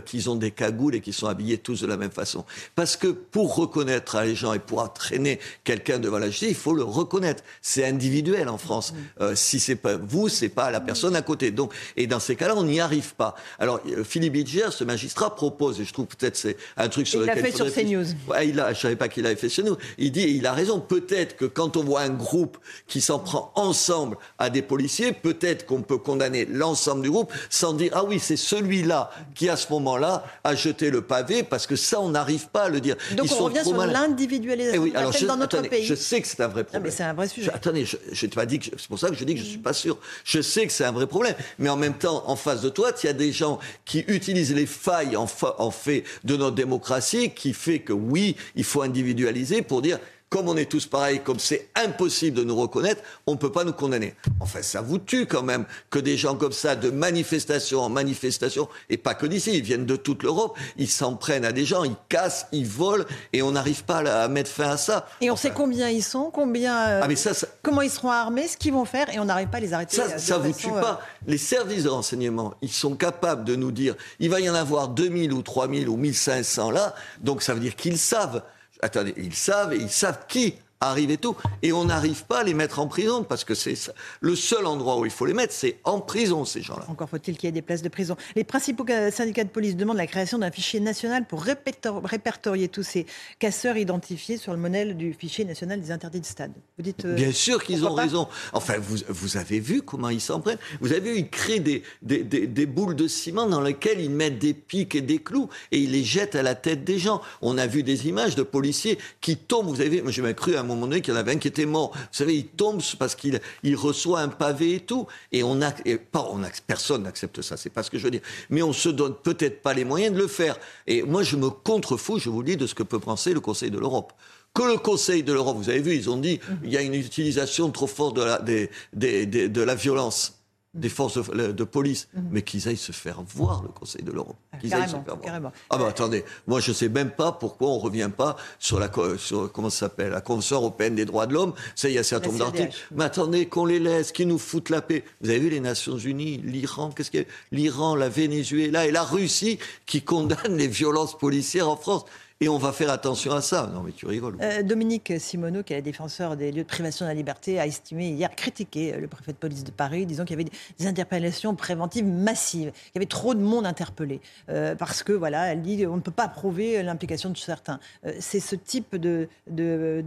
qu'ils 0.07 0.31
ont 0.31 0.37
des 0.37 0.51
cagoules 0.51 0.95
et 0.95 1.01
qu'ils 1.01 1.13
sont 1.13 1.27
habillés 1.27 1.59
tous 1.59 1.83
de 1.83 1.87
la 1.87 1.99
même 1.99 2.11
façon. 2.11 2.47
Parce 2.75 2.97
que 2.97 3.09
pour 3.09 3.55
reconnaître 3.55 4.19
les 4.23 4.35
gens 4.35 4.55
et 4.55 4.59
pour 4.59 4.81
entraîner 4.81 5.41
quelqu'un 5.65 5.99
devant 5.99 6.19
la 6.19 6.31
justice, 6.31 6.49
il 6.49 6.55
faut 6.55 6.73
le 6.73 6.85
reconnaître. 6.85 7.45
C'est 7.61 7.85
individuel 7.85 8.49
en 8.49 8.57
France. 8.57 8.93
Mm. 8.93 8.97
Euh, 9.21 9.35
si 9.35 9.61
c'est 9.61 9.77
pas 9.77 9.97
vous, 9.97 10.31
c'est 10.31 10.49
pas 10.49 10.71
la 10.71 10.81
personne 10.81 11.17
à 11.17 11.23
côté. 11.23 11.51
Donc, 11.51 11.75
et 11.99 12.07
dans 12.07 12.21
ces 12.21 12.35
cas-là, 12.35 12.55
on 12.57 12.65
n'y 12.65 12.81
arrive 12.81 13.15
pas. 13.15 13.35
Alors, 13.59 13.81
Philippe 14.05 14.33
Bidger, 14.33 14.69
ce 14.71 14.85
magistrat, 14.85 15.35
propose, 15.35 15.83
et 15.83 15.85
je 15.85 15.93
trouve 15.93 16.07
peut-être 16.07 16.37
c'est 16.37 16.57
un 16.79 16.89
truc 16.89 17.07
sur 17.07 17.21
il 17.21 17.27
lequel. 17.27 17.39
Il 17.39 17.43
l'a 17.43 17.51
fait 17.51 17.57
sur 17.57 17.75
CNews. 17.75 18.07
Ouais, 18.27 18.49
il 18.49 18.59
a, 18.59 18.73
je 18.73 18.81
savais 18.81 18.97
pas 18.97 19.09
qu'il 19.09 19.25
l'avait 19.25 19.37
fait 19.37 19.51
chez 19.51 19.63
nous. 19.63 19.77
Il 19.99 20.13
dit, 20.13 20.23
il 20.23 20.47
a 20.47 20.55
raison. 20.55 20.81
Peut-être 20.81 21.37
que 21.37 21.45
quand 21.45 21.77
on 21.77 21.85
voit 21.85 22.01
un 22.01 22.09
groupe 22.09 22.57
qui 22.87 23.03
s'en 23.03 23.19
prend 23.19 23.53
ensemble 23.57 24.17
à 24.39 24.49
des 24.62 24.67
policiers, 24.67 25.12
peut-être 25.12 25.67
qu'on 25.67 25.82
peut 25.82 25.99
condamner 25.99 26.44
l'ensemble 26.44 27.03
du 27.03 27.11
groupe 27.11 27.32
sans 27.50 27.73
dire 27.73 27.91
ah 27.94 28.05
oui 28.05 28.19
c'est 28.20 28.37
celui-là 28.37 29.11
qui 29.35 29.49
à 29.49 29.56
ce 29.56 29.73
moment-là 29.73 30.25
a 30.44 30.55
jeté 30.55 30.91
le 30.91 31.03
pavé 31.03 31.43
parce 31.43 31.67
que 31.67 31.76
ça 31.76 32.00
on 32.00 32.11
n'arrive 32.11 32.49
pas 32.49 32.64
à 32.64 32.69
le 32.69 32.81
dire. 32.81 32.97
Donc 33.17 33.26
on 33.32 33.44
revient 33.44 33.64
sur 33.64 33.87
l'individualisation 33.87 34.85
eh 35.23 35.26
dans 35.26 35.37
notre 35.37 35.62
pays. 35.62 35.85
Je 35.85 35.94
sais 35.94 36.20
que 36.20 36.29
c'est 36.29 36.41
un 36.41 36.49
vrai 36.49 36.64
problème. 36.64 36.85
mais 36.85 36.91
c'est 36.91 37.03
un 37.03 37.14
vrai 37.14 37.29
sujet. 37.29 37.50
attendez, 37.53 37.85
je, 37.85 38.26
pas 38.29 38.47
dit 38.47 38.59
que 38.59 38.67
c'est 38.76 38.88
pour 38.88 38.99
ça 38.99 39.09
que 39.09 39.17
je 39.17 39.25
dis 39.25 39.35
que 39.35 39.41
je 39.41 39.47
suis 39.47 39.59
pas 39.59 39.73
sûr. 39.73 39.99
Je 40.25 40.41
sais 40.41 40.67
que 40.67 40.73
c'est 40.73 40.85
un 40.85 40.93
vrai 40.93 41.06
problème, 41.06 41.35
mais 41.58 41.69
en 41.69 41.76
même 41.76 41.94
temps 41.94 42.23
en 42.26 42.37
face 42.37 42.62
de 42.62 42.69
toi, 42.69 42.93
il 43.03 43.06
y 43.06 43.11
a 43.11 43.15
des 43.15 43.32
gens 43.32 43.58
qui 43.85 44.05
utilisent 44.06 44.55
les 44.55 44.67
failles 44.67 45.17
en, 45.17 45.27
en 45.58 45.70
fait 45.70 46.05
de 46.25 46.37
notre 46.37 46.55
démocratie 46.55 47.31
qui 47.31 47.53
fait 47.53 47.81
que 47.81 47.93
oui 47.93 48.37
il 48.55 48.65
faut 48.65 48.82
individualiser 48.82 49.63
pour 49.63 49.82
dire 49.82 49.98
comme 50.32 50.48
on 50.48 50.56
est 50.56 50.65
tous 50.65 50.86
pareils, 50.86 51.20
comme 51.20 51.39
c'est 51.39 51.69
impossible 51.74 52.39
de 52.39 52.43
nous 52.43 52.56
reconnaître, 52.56 53.03
on 53.27 53.32
ne 53.32 53.36
peut 53.36 53.53
pas 53.53 53.65
nous 53.65 53.74
condamner. 53.74 54.15
Enfin, 54.41 54.62
ça 54.62 54.81
vous 54.81 54.96
tue 54.96 55.27
quand 55.27 55.43
même 55.43 55.67
que 55.91 55.98
des 55.98 56.17
gens 56.17 56.36
comme 56.36 56.53
ça, 56.53 56.74
de 56.74 56.89
manifestation 56.89 57.81
en 57.82 57.91
manifestation, 57.91 58.67
et 58.89 58.96
pas 58.96 59.12
que 59.12 59.27
d'ici, 59.27 59.51
ils 59.55 59.62
viennent 59.62 59.84
de 59.84 59.94
toute 59.94 60.22
l'Europe, 60.22 60.56
ils 60.79 60.89
s'en 60.89 61.17
prennent 61.17 61.44
à 61.44 61.53
des 61.53 61.67
gens, 61.67 61.84
ils 61.84 61.96
cassent, 62.08 62.46
ils 62.51 62.67
volent, 62.67 63.05
et 63.34 63.43
on 63.43 63.53
n'arrive 63.53 63.84
pas 63.84 63.98
à 63.98 64.27
mettre 64.29 64.51
fin 64.51 64.70
à 64.70 64.77
ça. 64.79 65.06
Et 65.20 65.31
on 65.31 65.36
sait 65.36 65.51
combien 65.51 65.91
ils 65.91 66.03
sont, 66.03 66.31
combien, 66.32 66.89
euh, 66.89 67.01
ah, 67.03 67.08
mais 67.08 67.17
ça, 67.17 67.32
comment 67.60 67.82
ils 67.82 67.91
seront 67.91 68.10
armés, 68.10 68.48
ce 68.48 68.56
qu'ils 68.56 68.72
vont 68.72 68.86
faire, 68.86 69.15
et 69.15 69.19
on 69.19 69.27
n'arrive 69.27 69.48
pas 69.48 69.58
à 69.58 69.60
les 69.60 69.74
arrêter. 69.74 69.96
Ça, 69.96 70.17
ça 70.17 70.39
vous 70.39 70.53
tue 70.55 70.70
pas. 70.70 71.03
Euh, 71.03 71.31
Les 71.31 71.36
services 71.36 71.84
de 71.84 71.91
renseignement, 71.91 72.55
ils 72.62 72.72
sont 72.72 72.96
capables 72.96 73.44
de 73.44 73.55
nous 73.55 73.70
dire, 73.70 73.96
il 74.19 74.31
va 74.31 74.41
y 74.41 74.48
en 74.48 74.55
avoir 74.55 74.89
2000 74.89 75.31
ou 75.34 75.43
3000 75.43 75.91
ou 75.91 75.98
1500 75.98 76.70
là, 76.70 76.94
donc 77.20 77.43
ça 77.43 77.53
veut 77.53 77.60
dire 77.60 77.77
qu'ils 77.77 77.98
savent 77.98 78.43
attendez, 78.82 79.15
ils 79.17 79.34
savent, 79.34 79.72
et 79.72 79.77
ils 79.79 79.91
savent 79.91 80.27
qui 80.29 80.55
arrive 80.89 81.10
et 81.10 81.17
tout. 81.17 81.36
Et 81.62 81.72
on 81.72 81.84
n'arrive 81.84 82.24
pas 82.24 82.41
à 82.41 82.44
les 82.44 82.55
mettre 82.55 82.79
en 82.79 82.86
prison 82.86 83.24
parce 83.24 83.44
que 83.44 83.55
c'est 83.55 83.74
le 84.20 84.36
seul 84.36 84.67
endroit 84.67 84.98
où 84.98 85.05
il 85.05 85.10
faut 85.10 85.27
les 85.27 85.34
mettre, 85.34 85.53
c'est 85.53 85.79
en 85.84 86.01
prison, 86.01 86.44
ces 86.44 86.62
gens-là. 86.62 86.84
Encore 86.89 87.08
faut-il 87.08 87.36
qu'il 87.36 87.46
y 87.46 87.51
ait 87.51 87.53
des 87.53 87.62
places 87.62 87.82
de 87.82 87.89
prison. 87.89 88.17
Les 88.36 88.44
principaux 88.44 88.84
syndicats 89.10 89.44
de 89.44 89.48
police 89.48 89.77
demandent 89.77 89.96
la 89.96 90.06
création 90.06 90.39
d'un 90.39 90.51
fichier 90.51 90.81
national 90.81 91.27
pour 91.27 91.43
répertorier 91.43 92.69
tous 92.69 92.82
ces 92.82 93.06
casseurs 93.39 93.77
identifiés 93.77 94.36
sur 94.36 94.53
le 94.53 94.58
modèle 94.58 94.96
du 94.96 95.12
fichier 95.12 95.44
national 95.44 95.81
des 95.81 95.91
interdits 95.91 96.20
de 96.20 96.27
stade. 96.27 96.53
Vous 96.77 96.82
dites. 96.82 97.05
Euh, 97.05 97.15
Bien 97.15 97.32
sûr 97.32 97.62
qu'ils 97.62 97.84
ont 97.84 97.94
raison. 97.94 98.29
Enfin, 98.53 98.74
vous, 98.79 98.98
vous, 99.08 99.36
avez 99.36 99.60
vu 99.60 99.82
comment 99.82 100.08
ils 100.08 100.20
s'en 100.20 100.41
prennent. 100.41 100.58
Vous 100.81 100.93
avez 100.93 101.12
vu, 101.12 101.19
ils 101.19 101.31
créent 101.31 101.60
des, 101.60 101.82
des, 102.03 102.22
des, 102.22 102.67
boules 102.67 102.96
de 102.96 103.06
ciment 103.06 103.46
dans 103.46 103.60
lesquelles 103.60 104.01
ils 104.01 104.10
mettent 104.10 104.39
des 104.39 104.55
pics 104.55 104.94
et 104.94 105.01
des 105.01 105.19
clous 105.19 105.48
et 105.70 105.79
ils 105.79 105.93
les 105.93 106.05
jettent 106.05 106.34
à 106.34 106.43
la 106.43 106.55
tête 106.55 106.84
des 106.84 106.98
gens. 106.98 107.20
On 107.41 107.58
a 107.58 107.67
vu 107.67 107.82
des 107.82 108.08
images 108.08 108.34
de 108.34 108.43
policiers 108.43 108.98
qui 109.20 109.36
tombent. 109.36 109.69
Vous 109.69 109.81
avez 109.81 109.91
vu, 109.91 110.03
moi 110.03 110.10
j'ai 110.10 110.22
même 110.22 110.34
cru 110.34 110.56
à 110.56 110.60
un 110.60 110.65
moment 110.74 110.86
donné 110.86 111.00
qu'il 111.00 111.14
y 111.14 111.17
en 111.17 111.20
avait 111.20 111.32
un 111.32 111.38
qui 111.38 111.48
était 111.48 111.67
mort. 111.67 111.93
Vous 111.94 112.00
savez, 112.10 112.36
il 112.36 112.46
tombe 112.46 112.81
parce 112.98 113.14
qu'il 113.14 113.41
il 113.62 113.76
reçoit 113.76 114.20
un 114.20 114.29
pavé 114.29 114.74
et 114.74 114.81
tout. 114.81 115.06
Et 115.31 115.43
on 115.43 115.60
a, 115.62 115.72
pas, 116.10 116.29
on 116.31 116.43
a 116.43 116.48
personne 116.67 117.02
n'accepte 117.02 117.43
ça, 117.43 117.56
c'est 117.56 117.70
pas 117.70 117.82
ce 117.82 117.91
que 117.91 117.98
je 117.98 118.05
veux 118.05 118.10
dire. 118.10 118.22
Mais 118.50 118.62
on 118.62 118.72
se 118.72 118.88
donne 118.88 119.14
peut-être 119.14 119.62
pas 119.62 119.74
les 119.74 119.84
moyens 119.84 120.14
de 120.14 120.20
le 120.20 120.29
faire. 120.29 120.58
Et 120.86 121.02
moi, 121.02 121.22
je 121.22 121.36
me 121.36 121.50
contrefous, 121.50 122.19
je 122.19 122.31
vous 122.31 122.41
le 122.41 122.46
dis, 122.46 122.56
de 122.56 122.67
ce 122.67 122.74
que 122.74 122.82
peut 122.82 123.00
penser 123.00 123.34
le 123.34 123.41
Conseil 123.41 123.70
de 123.70 123.79
l'Europe 123.79 124.12
que 124.55 124.64
le 124.64 124.76
Conseil 124.76 125.22
de 125.22 125.32
l'Europe, 125.32 125.56
vous 125.56 125.70
avez 125.70 125.81
vu, 125.81 125.94
ils 125.94 126.10
ont 126.10 126.19
dit, 126.19 126.38
il 126.62 126.70
y 126.70 126.76
a 126.76 126.82
une 126.82 126.93
utilisation 126.93 127.70
trop 127.70 127.86
forte 127.86 128.17
de 128.17 128.22
la, 128.22 128.38
de 128.38 129.62
la 129.62 129.74
violence 129.74 130.42
des 130.74 130.88
forces 130.88 131.19
de, 131.19 131.64
police, 131.64 132.08
mhm. 132.14 132.29
mais 132.31 132.43
qu'ils 132.43 132.67
aillent 132.67 132.76
se 132.76 132.93
faire 132.93 133.22
voir, 133.22 133.62
le 133.62 133.69
Conseil 133.69 134.02
de 134.02 134.10
l'Europe. 134.10 134.36
Ah, 134.52 134.58
qu'ils 134.58 134.72
aillent 134.72 134.88
se 134.88 134.96
faire 134.96 135.17
voir. 135.17 135.52
Ah 135.69 135.76
bah 135.76 135.86
attendez, 135.88 136.24
moi 136.46 136.60
je 136.60 136.72
sais 136.72 136.88
même 136.88 137.10
pas 137.10 137.32
pourquoi 137.32 137.69
on 137.69 137.79
revient 137.79 138.10
pas 138.14 138.36
sur 138.58 138.81
la, 138.81 138.91
sur, 139.19 139.52
comment 139.52 139.69
ça 139.69 139.81
s'appelle, 139.81 140.12
la 140.12 140.22
Convention 140.22 140.56
européenne 140.56 140.94
des 140.94 141.05
droits 141.05 141.26
de 141.26 141.34
l'homme. 141.34 141.52
Ça, 141.74 141.88
il 141.88 141.94
y 141.94 141.98
a 141.98 142.00
un 142.00 142.05
certain 142.05 142.29
nombre 142.29 142.38
d'articles. 142.38 142.76
Mais 142.94 143.05
attendez, 143.05 143.46
qu'on 143.46 143.67
les 143.67 143.79
laisse, 143.79 144.12
qu'ils 144.12 144.29
nous 144.29 144.38
foutent 144.38 144.70
la 144.70 144.81
paix. 144.81 145.05
Vous 145.20 145.29
avez 145.29 145.41
vu 145.41 145.50
les 145.50 145.60
Nations 145.60 145.98
Unies, 145.98 146.38
l'Iran, 146.38 146.91
qu'est-ce 146.91 147.10
qu'il 147.10 147.20
y 147.20 147.24
a? 147.24 147.26
L'Iran, 147.50 147.94
la 147.94 148.08
Venezuela 148.08 148.86
et 148.86 148.91
la 148.93 149.02
Russie 149.02 149.58
qui 149.84 150.02
condamnent 150.02 150.56
les 150.56 150.69
violences 150.69 151.19
policières 151.19 151.69
en 151.69 151.76
France. 151.76 152.05
Et 152.43 152.49
on 152.49 152.58
va 152.58 152.72
faire 152.72 152.91
attention 152.91 153.31
à 153.31 153.41
ça. 153.41 153.70
Non, 153.72 153.84
mais 153.84 153.93
tu 153.93 154.05
rigoles. 154.05 154.37
Euh, 154.41 154.65
Dominique 154.65 155.13
Simoneau, 155.20 155.63
qui 155.63 155.75
est 155.75 155.81
défenseur 155.81 156.37
des 156.37 156.51
lieux 156.51 156.65
de 156.65 156.69
privation 156.69 157.05
de 157.05 157.11
la 157.11 157.15
liberté, 157.15 157.61
a 157.61 157.69
estimé 157.69 158.08
hier, 158.08 158.34
critiqué 158.34 158.94
euh, 158.94 158.99
le 158.99 159.06
préfet 159.06 159.31
de 159.31 159.37
police 159.37 159.63
de 159.63 159.70
Paris, 159.70 160.06
disant 160.06 160.25
qu'il 160.25 160.37
y 160.37 160.43
avait 160.43 160.51
des 160.77 160.87
interpellations 160.89 161.55
préventives 161.55 162.05
massives. 162.05 162.72
Il 162.87 162.96
y 162.96 162.99
avait 162.99 163.06
trop 163.06 163.34
de 163.34 163.41
monde 163.41 163.65
interpellé. 163.65 164.20
Euh, 164.49 164.75
parce 164.75 165.05
que, 165.05 165.13
voilà, 165.13 165.53
elle 165.53 165.63
dit 165.63 165.87
on 165.87 165.94
ne 165.94 166.01
peut 166.01 166.11
pas 166.11 166.27
prouver 166.27 166.82
l'implication 166.82 167.31
de 167.31 167.37
certains. 167.37 167.79
C'est 168.19 168.41
ce 168.41 168.56
type 168.56 168.96
de, 168.96 169.29
de, 169.49 170.03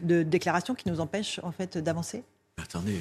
de, 0.00 0.22
déclaration 0.24 0.74
qui 0.74 0.88
nous 0.88 0.98
empêche, 0.98 1.38
en 1.44 1.52
fait, 1.52 1.78
d'avancer? 1.78 2.24
Attendez. 2.60 3.00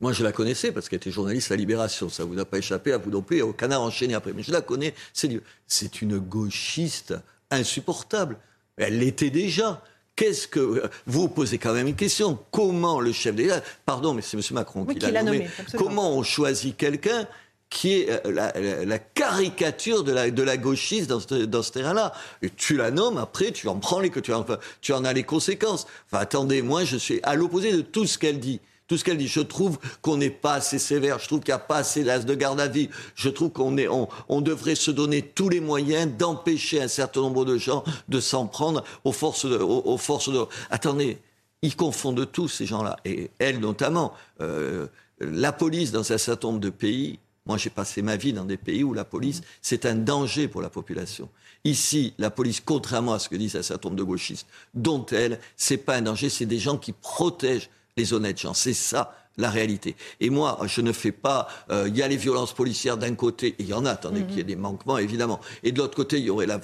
Moi, 0.00 0.12
je 0.12 0.24
la 0.24 0.32
connaissais 0.32 0.72
parce 0.72 0.88
qu'elle 0.88 0.96
était 0.96 1.12
journaliste 1.12 1.52
à 1.52 1.56
Libération. 1.56 2.08
Ça 2.08 2.24
vous 2.24 2.36
a 2.40 2.44
pas 2.44 2.58
échappé 2.58 2.92
à 2.92 2.98
vous 2.98 3.10
non 3.10 3.22
plus, 3.22 3.42
au 3.42 3.52
canard 3.52 3.82
enchaîné 3.82 4.14
après. 4.14 4.32
Mais 4.32 4.42
je 4.42 4.50
la 4.50 4.60
connais. 4.60 4.92
C'est 5.12 6.02
une 6.02 6.18
gauchiste 6.18 7.14
insupportable. 7.50 8.38
Elle 8.76 8.98
l'était 8.98 9.30
déjà. 9.30 9.82
Qu'est-ce 10.16 10.48
que 10.48 10.90
vous 11.06 11.28
posez 11.28 11.58
quand 11.58 11.72
même 11.72 11.86
une 11.86 11.94
question 11.94 12.38
Comment 12.50 12.98
le 12.98 13.12
chef 13.12 13.36
d'État, 13.36 13.62
pardon, 13.86 14.14
mais 14.14 14.22
c'est 14.22 14.36
M. 14.36 14.42
Macron 14.50 14.84
qui 14.84 14.98
l'a 14.98 15.22
nommé, 15.22 15.48
comment 15.76 16.16
on 16.16 16.24
choisit 16.24 16.76
quelqu'un 16.76 17.28
qui 17.70 18.00
est 18.00 18.26
euh, 18.26 18.84
la, 18.84 18.98
caricature 18.98 20.02
de 20.02 20.10
la, 20.10 20.30
de 20.30 20.42
la 20.42 20.56
gauchiste 20.56 21.08
dans 21.08 21.20
ce, 21.20 21.44
dans 21.44 21.62
ce 21.62 21.70
terrain-là? 21.70 22.12
Et 22.42 22.50
tu 22.50 22.76
la 22.76 22.90
nommes, 22.90 23.18
après, 23.18 23.52
tu 23.52 23.68
en 23.68 23.76
prends 23.78 24.00
les, 24.00 24.10
tu 24.10 24.32
en, 24.32 24.44
tu 24.80 24.92
en 24.92 25.04
as 25.04 25.12
les 25.12 25.22
conséquences. 25.22 25.86
Enfin, 26.06 26.22
attendez, 26.22 26.62
moi, 26.62 26.82
je 26.82 26.96
suis 26.96 27.20
à 27.22 27.36
l'opposé 27.36 27.72
de 27.72 27.82
tout 27.82 28.06
ce 28.06 28.18
qu'elle 28.18 28.40
dit 28.40 28.60
tout 28.88 28.96
ce 28.96 29.04
qu'elle 29.04 29.18
dit. 29.18 29.28
Je 29.28 29.40
trouve 29.40 29.78
qu'on 30.02 30.16
n'est 30.16 30.30
pas 30.30 30.54
assez 30.54 30.78
sévère, 30.78 31.20
je 31.20 31.26
trouve 31.28 31.40
qu'il 31.40 31.52
n'y 31.52 31.60
a 31.60 31.60
pas 31.60 31.76
assez 31.76 32.02
d'as 32.02 32.20
de 32.20 32.34
garde 32.34 32.58
à 32.58 32.66
vie, 32.66 32.88
je 33.14 33.28
trouve 33.28 33.50
qu'on 33.50 33.76
est, 33.76 33.86
on, 33.88 34.40
devrait 34.40 34.74
se 34.74 34.90
donner 34.90 35.22
tous 35.22 35.48
les 35.48 35.60
moyens 35.60 36.10
d'empêcher 36.18 36.82
un 36.82 36.88
certain 36.88 37.20
nombre 37.20 37.44
de 37.44 37.58
gens 37.58 37.84
de 38.08 38.18
s'en 38.18 38.46
prendre 38.46 38.82
aux 39.04 39.12
forces 39.12 39.46
de, 39.46 39.58
aux, 39.58 39.98
forces 39.98 40.30
de... 40.30 40.40
Attendez, 40.70 41.18
ils 41.62 41.76
confondent 41.76 42.30
tous 42.32 42.48
ces 42.48 42.66
gens-là, 42.66 42.96
et 43.04 43.30
elle 43.38 43.60
notamment. 43.60 44.12
Euh, 44.40 44.86
la 45.20 45.52
police 45.52 45.92
dans 45.92 46.12
un 46.12 46.18
certain 46.18 46.48
nombre 46.48 46.60
de 46.60 46.70
pays, 46.70 47.18
moi 47.44 47.56
j'ai 47.56 47.70
passé 47.70 48.02
ma 48.02 48.16
vie 48.16 48.32
dans 48.32 48.44
des 48.44 48.56
pays 48.56 48.84
où 48.84 48.94
la 48.94 49.04
police, 49.04 49.42
c'est 49.60 49.84
un 49.84 49.96
danger 49.96 50.48
pour 50.48 50.62
la 50.62 50.70
population. 50.70 51.28
Ici, 51.64 52.14
la 52.18 52.30
police, 52.30 52.60
contrairement 52.64 53.14
à 53.14 53.18
ce 53.18 53.28
que 53.28 53.34
disent 53.34 53.56
un 53.56 53.62
certain 53.62 53.88
nombre 53.88 53.98
de 53.98 54.04
gauchistes, 54.04 54.46
dont 54.74 55.04
elle, 55.06 55.40
c'est 55.56 55.76
pas 55.76 55.96
un 55.96 56.02
danger, 56.02 56.28
c'est 56.28 56.46
des 56.46 56.60
gens 56.60 56.78
qui 56.78 56.92
protègent 56.92 57.68
les 57.98 58.14
honnêtes 58.14 58.40
gens. 58.40 58.54
C'est 58.54 58.72
ça 58.72 59.12
la 59.38 59.50
réalité. 59.50 59.96
Et 60.20 60.30
moi, 60.30 60.58
je 60.66 60.80
ne 60.82 60.92
fais 60.92 61.12
pas. 61.12 61.48
Euh, 61.70 61.86
il 61.88 61.96
y 61.96 62.02
a 62.02 62.08
les 62.08 62.16
violences 62.16 62.52
policières 62.52 62.98
d'un 62.98 63.14
côté, 63.14 63.54
il 63.58 63.66
y 63.66 63.72
en 63.72 63.86
a, 63.86 63.92
attendez 63.92 64.24
qu'il 64.24 64.36
y 64.36 64.40
ait 64.40 64.44
des 64.44 64.56
manquements, 64.56 64.98
évidemment. 64.98 65.40
Et 65.62 65.72
de 65.72 65.78
l'autre 65.78 65.96
côté, 65.96 66.18
il 66.18 66.24
y 66.24 66.30
aurait 66.30 66.46
la, 66.46 66.58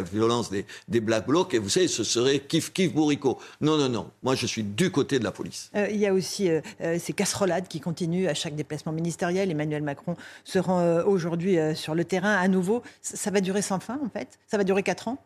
violence 0.00 0.50
des, 0.50 1.00
Black 1.00 1.26
Blocs, 1.26 1.52
et 1.54 1.58
vous 1.58 1.68
savez, 1.68 1.88
ce 1.88 2.04
serait 2.04 2.38
kiff 2.38 2.72
kiff 2.72 2.94
bourricot. 2.94 3.38
Non, 3.60 3.76
non, 3.76 3.88
non. 3.88 4.10
Moi, 4.22 4.36
je 4.36 4.46
suis 4.46 4.62
du 4.62 4.90
côté 4.90 5.18
de 5.18 5.24
la 5.24 5.32
police. 5.32 5.70
Euh, 5.74 5.88
il 5.90 5.96
y 5.96 6.06
a 6.06 6.14
aussi 6.14 6.48
euh, 6.48 6.60
ces 6.98 7.12
casserolades 7.12 7.66
qui 7.68 7.80
continuent 7.80 8.28
à 8.28 8.34
chaque 8.34 8.54
déplacement 8.54 8.92
ministériel. 8.92 9.50
Emmanuel 9.50 9.82
Macron 9.82 10.16
se 10.44 10.58
rend 10.58 11.02
aujourd'hui 11.02 11.56
sur 11.74 11.94
le 11.94 12.04
terrain 12.04 12.34
à 12.34 12.46
nouveau. 12.46 12.82
ça 13.02 13.30
va 13.30 13.40
durer 13.40 13.62
sans 13.62 13.80
fin, 13.80 13.98
en 14.04 14.08
fait? 14.08 14.38
Ça 14.46 14.56
va 14.56 14.64
durer 14.64 14.82
quatre 14.82 15.08
ans? 15.08 15.18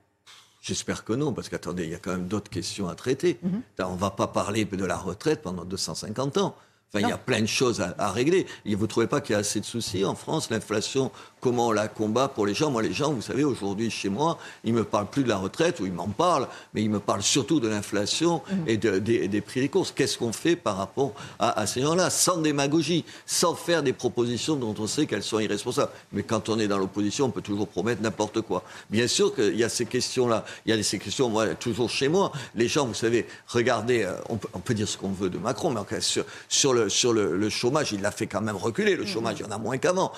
J'espère 0.64 1.04
que 1.04 1.12
non, 1.12 1.34
parce 1.34 1.50
qu'attendez, 1.50 1.84
il 1.84 1.90
y 1.90 1.94
a 1.94 1.98
quand 1.98 2.12
même 2.12 2.26
d'autres 2.26 2.48
questions 2.48 2.88
à 2.88 2.94
traiter. 2.94 3.38
Mhm. 3.42 3.62
On 3.80 3.92
ne 3.92 3.98
va 3.98 4.10
pas 4.10 4.28
parler 4.28 4.64
de 4.64 4.84
la 4.86 4.96
retraite 4.96 5.42
pendant 5.42 5.66
250 5.66 6.38
ans. 6.38 6.56
Enfin, 6.94 7.06
il 7.06 7.10
y 7.10 7.12
a 7.12 7.18
plein 7.18 7.40
de 7.40 7.46
choses 7.46 7.80
à, 7.80 7.94
à 7.98 8.12
régler. 8.12 8.46
Et 8.64 8.76
vous 8.76 8.82
ne 8.82 8.86
trouvez 8.88 9.08
pas 9.08 9.20
qu'il 9.20 9.32
y 9.32 9.36
a 9.36 9.40
assez 9.40 9.58
de 9.58 9.64
soucis 9.64 10.04
en 10.04 10.14
France 10.14 10.50
L'inflation 10.50 11.10
comment 11.44 11.68
on 11.68 11.72
la 11.72 11.88
combat 11.88 12.28
pour 12.28 12.46
les 12.46 12.54
gens? 12.54 12.70
Moi, 12.70 12.80
les 12.80 12.94
gens, 12.94 13.12
vous 13.12 13.20
savez, 13.20 13.44
aujourd'hui, 13.44 13.90
chez 13.90 14.08
moi, 14.08 14.38
ils 14.64 14.72
me 14.72 14.82
parlent 14.82 15.10
plus 15.10 15.24
de 15.24 15.28
la 15.28 15.36
retraite, 15.36 15.78
ou 15.78 15.84
ils 15.84 15.92
m'en 15.92 16.08
parlent, 16.08 16.48
mais 16.72 16.82
ils 16.82 16.88
me 16.88 17.00
parlent 17.00 17.22
surtout 17.22 17.60
de 17.60 17.68
l'inflation 17.68 18.40
mmh. 18.48 18.54
et 18.66 18.76
des, 18.78 19.40
prix 19.42 19.60
des 19.60 19.68
courses. 19.68 19.92
Qu'est-ce 19.92 20.16
qu'on 20.16 20.32
fait 20.32 20.56
par 20.56 20.78
rapport 20.78 21.12
à, 21.38 21.66
ces 21.66 21.82
gens-là? 21.82 22.08
Sans 22.08 22.38
démagogie, 22.38 23.04
sans 23.26 23.54
faire 23.54 23.82
des 23.82 23.92
propositions 23.92 24.56
dont 24.56 24.74
on 24.78 24.86
sait 24.86 25.04
qu'elles 25.04 25.22
sont 25.22 25.38
irresponsables. 25.38 25.92
Mais 26.12 26.22
quand 26.22 26.48
on 26.48 26.58
est 26.58 26.66
dans 26.66 26.78
l'opposition, 26.78 27.26
on 27.26 27.30
peut 27.30 27.42
toujours 27.42 27.68
promettre 27.68 28.00
n'importe 28.00 28.40
quoi. 28.40 28.62
Bien 28.88 29.06
sûr 29.06 29.34
qu'il 29.34 29.56
y 29.56 29.64
a 29.64 29.68
ces 29.68 29.84
questions-là. 29.84 30.46
Il 30.64 30.74
y 30.74 30.78
a 30.78 30.82
ces 30.82 30.98
questions, 30.98 31.28
moi, 31.28 31.48
toujours 31.48 31.90
chez 31.90 32.08
moi. 32.08 32.32
Les 32.54 32.68
gens, 32.68 32.86
vous 32.86 32.94
savez, 32.94 33.26
regardez, 33.48 34.02
euh, 34.02 34.14
on 34.30 34.60
peut, 34.60 34.72
dire 34.72 34.88
ce 34.88 34.96
qu'on 34.96 35.12
veut 35.12 35.28
de 35.28 35.36
Macron, 35.36 35.70
mais 35.70 36.00
sur, 36.48 36.72
le, 36.72 36.83
sur 36.88 37.12
le, 37.12 37.48
chômage, 37.48 37.92
il 37.92 38.00
l'a 38.00 38.10
fait 38.10 38.26
quand 38.26 38.40
même 38.40 38.56
reculer. 38.56 38.96
Le 38.96 39.04
mmh. 39.04 39.06
chômage, 39.06 39.36
il 39.40 39.46
y 39.46 39.48
en 39.48 39.50
a 39.50 39.58
moins 39.58 39.78
qu'avant. 39.78 40.12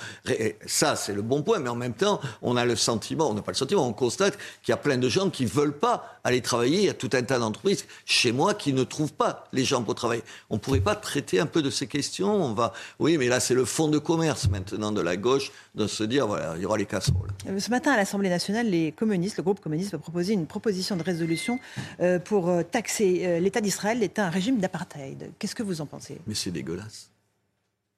Ça, 0.67 0.97
c'est 0.97 1.13
le 1.13 1.23
bon 1.23 1.43
point, 1.43 1.59
mais 1.59 1.69
en 1.69 1.75
même 1.75 1.95
temps, 1.95 2.21
on 2.43 2.57
a 2.57 2.65
le 2.65 2.77
sentiment, 2.77 3.31
on 3.31 3.35
n'a 3.35 3.43
pas 3.43 3.53
le 3.53 3.57
sentiment, 3.57 3.87
on 3.87 3.93
constate 3.93 4.37
qu'il 4.63 4.73
y 4.73 4.73
a 4.73 4.77
plein 4.77 4.99
de 4.99 5.09
gens 5.09 5.31
qui 5.31 5.45
ne 5.45 5.49
veulent 5.49 5.77
pas 5.79 6.21
aller 6.25 6.41
travailler. 6.41 6.79
Il 6.79 6.85
y 6.85 6.89
a 6.89 6.95
tout 6.95 7.11
un 7.13 7.23
tas 7.23 7.39
d'entreprises 7.39 7.87
chez 8.05 8.33
moi 8.33 8.55
qui 8.55 8.73
ne 8.73 8.85
trouvent 8.85 9.13
pas 9.13 9.45
les 9.53 9.65
gens 9.65 9.83
pour 9.83 9.95
travailler. 9.95 10.23
On 10.51 10.55
ne 10.55 10.61
pourrait 10.61 10.81
pas 10.81 10.97
traiter 10.97 11.41
un 11.41 11.47
peu 11.47 11.63
de 11.63 11.71
ces 11.71 11.87
questions 11.87 12.33
On 12.33 12.53
va, 12.53 12.73
oui, 12.99 13.17
mais 13.19 13.29
là, 13.29 13.41
c'est 13.41 13.55
le 13.55 13.65
fond 13.65 13.89
de 13.89 13.99
commerce 13.99 14.49
maintenant 14.49 14.93
de 14.93 15.01
la 15.01 15.17
gauche 15.17 15.53
de 15.75 15.87
se 15.87 16.05
dire, 16.05 16.27
voilà, 16.27 16.55
il 16.57 16.63
y 16.63 16.67
aura 16.67 16.79
les 16.79 16.87
casseroles. 16.87 17.31
Euh, 17.49 17.61
ce 17.61 17.71
matin, 17.71 17.93
à 17.93 17.97
l'Assemblée 17.97 18.31
nationale, 18.31 18.69
les 18.69 18.93
communistes, 18.93 19.37
le 19.37 19.43
groupe 19.43 19.61
communiste 19.61 19.93
va 19.93 19.99
proposer 19.99 20.33
une 20.33 20.47
proposition 20.47 20.97
de 20.97 21.03
résolution 21.03 21.59
euh, 22.01 22.19
pour 22.19 22.49
euh, 22.49 22.63
taxer 22.63 23.41
l'État 23.41 23.61
d'Israël, 23.61 23.99
l'État 23.99 24.27
un 24.27 24.31
régime 24.31 24.59
d'apartheid. 24.59 25.31
Qu'est-ce 25.39 25.55
que 25.55 25.63
vous 25.63 25.81
en 25.81 25.87
pensez? 25.87 26.19
Mais 26.27 26.35
c'est 26.47 26.53
dégueulasse. 26.53 27.11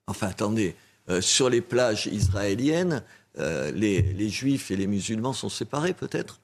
Enfin, 0.07 0.29
attendez, 0.29 0.75
euh, 1.11 1.21
sur 1.21 1.51
les 1.51 1.61
plages 1.61 2.07
israéliennes, 2.07 3.03
euh, 3.39 3.71
les, 3.73 4.29
juifs 4.31 4.71
et 4.71 4.77
les 4.77 4.87
musulmans 4.87 5.35
sont 5.35 5.51
séparés 5.51 5.93
peut-être? 5.93 6.41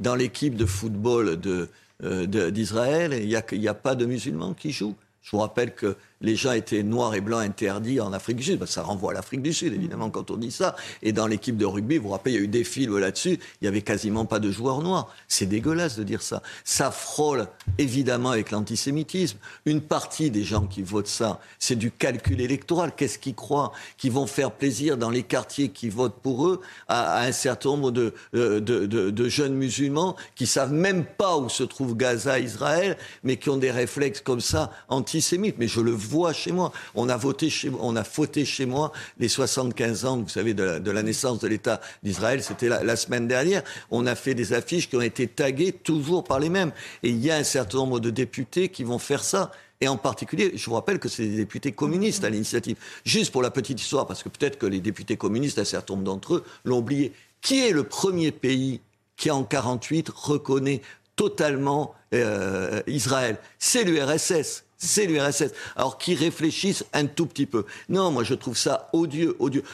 Dans 0.00 0.16
l'équipe 0.16 0.56
de 0.56 0.66
football 0.66 1.40
euh, 2.02 2.50
d'Israël, 2.50 3.12
il 3.12 3.28
n'y 3.60 3.68
a, 3.68 3.74
pas 3.74 3.94
de 3.94 4.04
musulmans 4.04 4.52
qui 4.52 4.72
jouent? 4.72 4.96
Je 5.22 5.30
vous 5.30 5.38
rappelle 5.38 5.74
que 5.74 5.96
les 6.24 6.36
gens 6.36 6.52
étaient 6.52 6.82
noirs 6.82 7.14
et 7.14 7.20
blancs 7.20 7.42
interdits 7.42 8.00
en 8.00 8.12
Afrique 8.12 8.38
du 8.38 8.42
Sud. 8.42 8.58
Ben, 8.58 8.66
ça 8.66 8.82
renvoie 8.82 9.12
à 9.12 9.14
l'Afrique 9.14 9.42
du 9.42 9.52
Sud, 9.52 9.74
évidemment, 9.74 10.10
quand 10.10 10.30
on 10.30 10.36
dit 10.36 10.50
ça. 10.50 10.74
Et 11.02 11.12
dans 11.12 11.26
l'équipe 11.26 11.56
de 11.56 11.66
rugby, 11.66 11.98
vous 11.98 12.04
vous 12.04 12.10
rappelez, 12.10 12.32
il 12.32 12.38
y 12.38 12.40
a 12.40 12.44
eu 12.44 12.48
des 12.48 12.64
films 12.64 12.98
là-dessus, 12.98 13.38
il 13.60 13.64
y 13.64 13.68
avait 13.68 13.82
quasiment 13.82 14.24
pas 14.24 14.40
de 14.40 14.50
joueurs 14.50 14.80
noirs. 14.80 15.14
C'est 15.28 15.46
dégueulasse 15.46 15.96
de 15.96 16.02
dire 16.02 16.22
ça. 16.22 16.42
Ça 16.64 16.90
frôle 16.90 17.46
évidemment 17.78 18.30
avec 18.30 18.50
l'antisémitisme. 18.50 19.38
Une 19.66 19.82
partie 19.82 20.30
des 20.30 20.44
gens 20.44 20.66
qui 20.66 20.82
votent 20.82 21.06
ça, 21.06 21.40
c'est 21.58 21.76
du 21.76 21.90
calcul 21.90 22.40
électoral. 22.40 22.92
Qu'est-ce 22.96 23.18
qu'ils 23.18 23.34
croient 23.34 23.72
Qu'ils 23.98 24.12
vont 24.12 24.26
faire 24.26 24.50
plaisir 24.50 24.96
dans 24.96 25.10
les 25.10 25.22
quartiers 25.22 25.68
qui 25.68 25.90
votent 25.90 26.20
pour 26.22 26.46
eux 26.46 26.60
à, 26.88 27.22
un 27.22 27.32
certain 27.32 27.70
nombre 27.70 27.90
de, 27.90 28.14
euh, 28.34 28.60
de, 28.60 28.86
de, 28.86 29.10
de, 29.10 29.28
jeunes 29.28 29.54
musulmans 29.54 30.16
qui 30.34 30.46
savent 30.46 30.72
même 30.72 31.04
pas 31.04 31.36
où 31.36 31.48
se 31.48 31.64
trouve 31.64 31.96
Gaza, 31.96 32.38
Israël, 32.38 32.96
mais 33.22 33.36
qui 33.36 33.50
ont 33.50 33.56
des 33.56 33.70
réflexes 33.70 34.20
comme 34.20 34.40
ça 34.40 34.70
antisémites. 34.88 35.56
Mais 35.58 35.68
je 35.68 35.80
le 35.80 35.90
vois 35.90 36.13
chez 36.32 36.52
moi. 36.52 36.72
On 36.94 37.08
a 37.08 37.16
voté 37.16 37.50
chez, 37.50 37.70
on 37.80 37.96
a 37.96 38.04
fauté 38.04 38.44
chez 38.44 38.66
moi 38.66 38.92
les 39.18 39.28
75 39.28 40.04
ans, 40.04 40.18
vous 40.18 40.28
savez, 40.28 40.54
de 40.54 40.90
la, 40.90 41.02
naissance 41.02 41.40
de 41.40 41.48
l'État 41.48 41.80
d'Israël. 42.02 42.42
C'était 42.42 42.68
la, 42.68 42.96
semaine 42.96 43.26
dernière. 43.26 43.62
On 43.90 44.06
a 44.06 44.14
fait 44.14 44.34
des 44.34 44.52
affiches 44.52 44.88
qui 44.88 44.96
ont 44.96 45.02
été 45.02 45.26
taguées 45.26 45.72
toujours 45.72 46.24
par 46.24 46.40
les 46.40 46.48
mêmes. 46.48 46.72
Et 47.02 47.10
il 47.10 47.18
y 47.18 47.30
a 47.30 47.36
un 47.36 47.44
certain 47.44 47.78
nombre 47.78 48.00
de 48.00 48.10
députés 48.10 48.68
qui 48.68 48.84
vont 48.84 48.98
faire 48.98 49.24
ça. 49.24 49.50
Et 49.80 49.88
en 49.88 49.96
particulier, 49.96 50.52
je 50.54 50.64
vous 50.66 50.74
rappelle 50.74 50.98
que 50.98 51.08
c'est 51.08 51.26
des 51.26 51.36
députés 51.36 51.72
communistes 51.72 52.24
à 52.24 52.30
l'initiative. 52.30 52.76
Juste 53.04 53.32
pour 53.32 53.42
la 53.42 53.50
petite 53.50 53.80
histoire, 53.80 54.06
parce 54.06 54.22
que 54.22 54.28
peut-être 54.28 54.58
que 54.58 54.66
les 54.66 54.80
députés 54.80 55.16
communistes, 55.16 55.58
un 55.58 55.64
certain 55.64 55.94
nombre 55.94 56.04
d'entre 56.04 56.34
eux, 56.36 56.44
l'ont 56.64 56.78
oublié. 56.78 57.12
Qui 57.40 57.66
est 57.66 57.72
le 57.72 57.84
premier 57.84 58.32
pays 58.32 58.80
qui, 59.16 59.30
en 59.30 59.44
48, 59.44 60.08
reconnaît 60.08 60.80
totalement 61.16 61.94
euh, 62.14 62.80
Israël? 62.86 63.36
C'est 63.58 63.84
l'URSS 63.84 64.63
c'est 64.78 65.06
l'URSS. 65.06 65.52
Alors 65.76 65.98
qu'ils 65.98 66.18
réfléchissent 66.18 66.84
un 66.92 67.06
tout 67.06 67.26
petit 67.26 67.46
peu. 67.46 67.64
Non, 67.88 68.10
moi 68.10 68.24
je 68.24 68.34
trouve 68.34 68.56
ça 68.56 68.88
odieux, 68.92 69.36
odieux. 69.38 69.64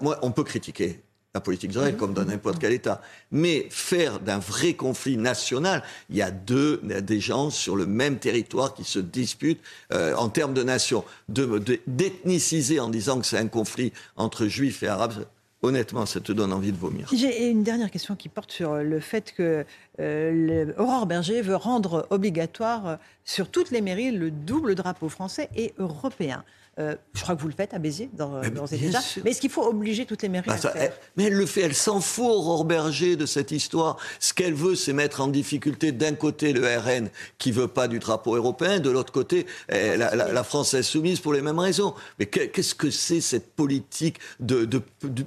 Moi, 0.00 0.18
on 0.22 0.30
peut 0.30 0.44
critiquer. 0.44 1.00
la 1.34 1.40
politique 1.40 1.70
d'Israël, 1.70 1.96
comme 1.96 2.12
dans 2.12 2.24
n'importe 2.24 2.58
quel 2.58 2.72
État. 2.72 3.00
Mais 3.30 3.68
faire 3.70 4.18
d'un 4.18 4.38
vrai 4.38 4.74
conflit 4.74 5.16
national, 5.16 5.82
il 6.08 6.16
y 6.16 6.22
a 6.22 6.32
deux, 6.32 6.80
des 6.82 7.20
gens 7.20 7.50
sur 7.50 7.76
le 7.76 7.86
même 7.86 8.18
territoire 8.18 8.74
qui 8.74 8.82
se 8.82 8.98
disputent 8.98 9.60
euh, 9.92 10.14
en 10.16 10.28
termes 10.28 10.54
de 10.54 10.64
nation. 10.64 11.04
D'ethniciser 11.28 12.76
de, 12.76 12.80
en 12.80 12.88
disant 12.88 13.20
que 13.20 13.26
c'est 13.26 13.38
un 13.38 13.46
conflit 13.46 13.92
entre 14.16 14.46
juifs 14.46 14.82
et 14.82 14.88
arabes, 14.88 15.24
honnêtement, 15.62 16.06
ça 16.06 16.20
te 16.20 16.32
donne 16.32 16.52
envie 16.52 16.72
de 16.72 16.76
vomir. 16.76 17.08
J'ai 17.12 17.48
une 17.48 17.62
dernière 17.62 17.90
question 17.90 18.16
qui 18.16 18.28
porte 18.28 18.52
sur 18.52 18.74
le 18.76 19.00
fait 19.00 19.32
que 19.32 19.64
euh, 20.00 20.72
Aurore 20.78 21.06
Berger 21.06 21.42
veut 21.42 21.56
rendre 21.56 22.06
obligatoire 22.10 22.98
sur 23.24 23.50
toutes 23.50 23.70
les 23.70 23.80
mairies 23.80 24.12
le 24.12 24.30
double 24.30 24.74
drapeau 24.74 25.08
français 25.08 25.48
et 25.56 25.74
européen. 25.78 26.44
Euh, 26.78 26.94
je 27.14 27.22
crois 27.22 27.34
que 27.34 27.40
vous 27.40 27.48
le 27.48 27.54
faites 27.54 27.74
à 27.74 27.78
Béziers, 27.78 28.08
dans, 28.12 28.40
mais, 28.40 28.50
déjà. 28.78 29.00
Mais 29.24 29.32
est-ce 29.32 29.40
qu'il 29.40 29.50
faut 29.50 29.66
obliger 29.66 30.06
toutes 30.06 30.22
les 30.22 30.28
mairies 30.28 30.46
bah, 30.46 30.54
à 30.54 30.56
le 30.56 30.62
faire 30.62 30.92
Mais 31.16 31.24
elle 31.24 31.34
le 31.34 31.44
fait, 31.44 31.62
elle 31.62 31.74
s'en 31.74 32.00
fout, 32.00 32.24
Aurore 32.24 32.64
Berger, 32.64 33.16
de 33.16 33.26
cette 33.26 33.50
histoire. 33.50 33.96
Ce 34.18 34.32
qu'elle 34.32 34.54
veut, 34.54 34.76
c'est 34.76 34.92
mettre 34.92 35.20
en 35.20 35.28
difficulté 35.28 35.92
d'un 35.92 36.14
côté 36.14 36.52
le 36.52 36.66
RN 36.66 37.10
qui 37.38 37.52
veut 37.52 37.68
pas 37.68 37.88
du 37.88 37.98
drapeau 37.98 38.36
européen, 38.36 38.78
de 38.78 38.88
l'autre 38.88 39.12
côté 39.12 39.46
eh, 39.68 39.96
la, 39.96 40.14
la, 40.14 40.44
France 40.44 40.74
est 40.74 40.82
soumise 40.82 41.20
pour 41.20 41.32
les 41.32 41.42
mêmes 41.42 41.58
raisons. 41.58 41.94
Mais 42.18 42.26
qu'est-ce 42.26 42.74
que 42.74 42.90
c'est 42.90 43.20
cette 43.20 43.52
politique 43.54 44.18
de, 44.38 44.68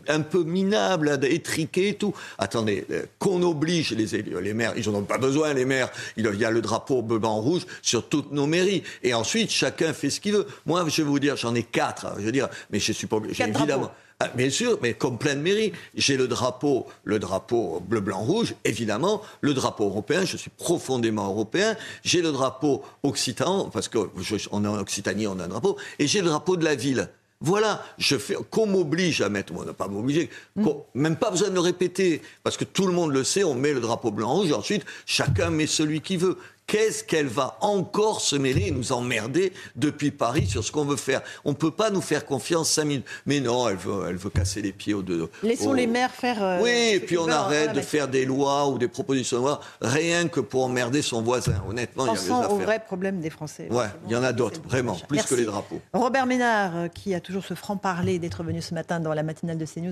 un 0.08 0.22
peu 0.22 0.44
minable, 0.44 1.20
étriquée 1.24 1.90
et 1.90 1.96
tout? 1.96 2.14
Attendez, 2.38 2.86
euh, 2.90 3.04
qu'on 3.20 3.42
oblige 3.44 3.92
les 3.92 4.16
élus, 4.16 4.42
les 4.42 4.54
maires, 4.54 4.74
ils 4.76 4.90
n'en 4.90 5.00
ont 5.00 5.04
pas 5.04 5.18
besoin, 5.18 5.54
les 5.54 5.66
maires. 5.66 5.92
Il 6.18 6.26
y 6.36 6.46
a 6.46 6.52
le 6.52 6.62
drapeau 6.62 7.02
bleu, 7.02 7.20
blanc, 7.20 7.40
rouge 7.42 7.66
sur 7.82 8.08
toutes 8.08 8.32
nos 8.32 8.48
mairies. 8.48 8.84
Et 9.04 9.14
ensuite, 9.14 9.52
chacun 9.52 9.94
fait 9.94 10.10
ce 10.10 10.20
qu'il 10.20 10.34
veut. 10.34 10.48
Moi, 10.66 10.84
je 10.88 11.02
vais 11.02 11.08
vous 11.08 11.20
dire, 11.20 11.33
j'en 11.36 11.56
ai 11.56 11.63
quatre. 11.63 12.13
Je 12.18 12.24
veux 12.24 12.32
dire, 12.32 12.50
mais 12.72 12.80
je 12.80 12.92
suis 12.92 13.08
pas 13.08 13.18
obligé. 13.18 13.44
Évidemment. 13.44 13.92
Ah, 14.20 14.30
bien 14.36 14.50
sûr, 14.50 14.78
mais 14.82 14.94
comme 14.94 15.18
plein 15.18 15.36
de 15.36 15.42
mairies. 15.42 15.74
J'ai 15.96 16.16
le 16.16 16.28
drapeau, 16.28 16.88
le 17.04 17.20
drapeau 17.20 17.82
bleu, 17.86 18.00
blanc, 18.00 18.20
rouge, 18.20 18.56
évidemment. 18.63 19.22
Le 19.42 19.54
drapeau 19.54 19.86
européen, 19.86 20.24
je 20.24 20.38
suis 20.38 20.52
profondément 20.52 21.28
européen. 21.28 21.75
J'ai 22.04 22.22
le 22.22 22.32
drapeau 22.32 22.84
occitan, 23.02 23.70
parce 23.70 23.90
qu'on 23.90 24.06
est 24.63 24.68
en 24.68 24.80
Occitanie, 24.80 25.28
on 25.28 25.40
a 25.40 25.46
un 25.46 25.48
drapeau. 25.50 25.78
Et 26.00 26.08
j'ai 26.08 26.22
le 26.22 26.28
drapeau 26.28 26.56
de 26.56 26.63
la 26.63 26.75
ville. 26.75 27.10
Voilà, 27.46 27.84
je 27.98 28.18
fais, 28.18 28.38
qu'on 28.50 28.68
m'oblige 28.68 29.22
à 29.22 29.28
mettre, 29.28 29.52
on 29.54 29.66
n'a 29.66 29.74
pas 29.74 29.90
m'obliger, 29.90 30.30
mm. 30.56 30.70
même 30.94 31.18
pas 31.18 31.30
besoin 31.30 31.50
de 31.50 31.54
le 31.54 31.60
répéter, 31.60 32.22
parce 32.42 32.56
que 32.56 32.63
tout 32.63 32.88
le 32.88 32.94
monde 32.94 33.12
le 33.12 33.25
sait, 33.25 33.44
on 33.44 33.54
met 33.54 33.74
le 33.74 33.82
drapeau 33.82 34.12
blanc-rouge, 34.12 34.48
et 34.48 34.54
ensuite, 34.54 34.86
chacun 35.06 35.50
met 35.50 35.68
celui 35.68 36.00
qu'il 36.00 36.20
veut 36.20 36.38
qu'est-ce 36.67 37.03
qu'elle 37.03 37.27
va 37.27 37.58
encore 37.62 38.22
se 38.22 38.36
mêler 38.36 38.67
et 38.67 38.72
nous 38.72 38.91
emmerder 38.91 39.53
depuis 39.75 40.12
Paris 40.12 40.48
sur 40.48 40.63
ce 40.63 40.72
qu'on 40.72 40.86
veut 40.86 40.96
faire? 40.96 41.22
On 41.46 41.51
ne 41.51 41.55
peut 41.55 41.72
pas 41.72 41.89
nous 41.89 42.01
faire 42.01 42.25
confiance 42.25 42.70
5 42.72 42.86
minutes. 42.86 43.05
Mais 43.25 43.39
non, 43.39 43.67
elle 43.70 43.77
veut, 43.77 44.05
elle 44.08 44.15
veut 44.15 44.29
casser 44.29 44.62
les 44.62 44.72
pieds 44.72 44.93
aux 44.93 45.01
deux. 45.01 45.29
Laissons 45.43 45.74
les 45.74 45.88
maires 45.88 46.12
faire. 46.12 46.43
Euh, 46.43 46.62
oui, 46.62 46.91
et 46.93 47.00
puis 47.00 47.17
on 47.17 47.27
arrête 47.27 47.74
de 47.74 47.82
faire 47.82 48.08
des 48.08 48.25
lois 48.25 48.67
ou 48.67 48.77
des 48.77 48.88
propositions 48.88 49.38
de 49.38 49.43
loi 49.43 49.62
rien 49.82 50.27
que 50.27 50.39
pour 50.39 50.65
emmerder 50.65 51.01
son 51.01 51.22
voisin. 51.22 51.63
Honnêtement, 51.67 52.13
il 52.13 52.27
y 52.27 52.32
a 52.32 52.50
au 52.50 52.58
vrai 52.58 52.79
problème 52.79 53.20
des 53.20 53.29
Français. 53.29 53.67
Ouais, 53.70 53.88
il 54.08 54.12
y 54.12 54.15
en 54.15 54.24
a 54.24 54.34
d'autres, 54.34 54.62
vraiment, 54.63 54.96
plus 55.08 55.24
que 55.24 55.36
les 55.36 55.46
drapeaux. 55.46 55.82
Robert 55.93 56.25
Ménard, 56.25 56.75
euh, 56.75 56.88
qui 56.88 57.13
a 57.13 57.20
toujours 57.20 57.43
ce 57.43 57.53
franc-parler 57.53 58.20
d'être 58.20 58.43
venu 58.43 58.62
ce 58.62 58.74
matin 58.74 59.00
dans 59.00 59.13
la 59.13 59.24
matinale 59.24 59.58
de 59.58 59.65
CNews. 59.65 59.91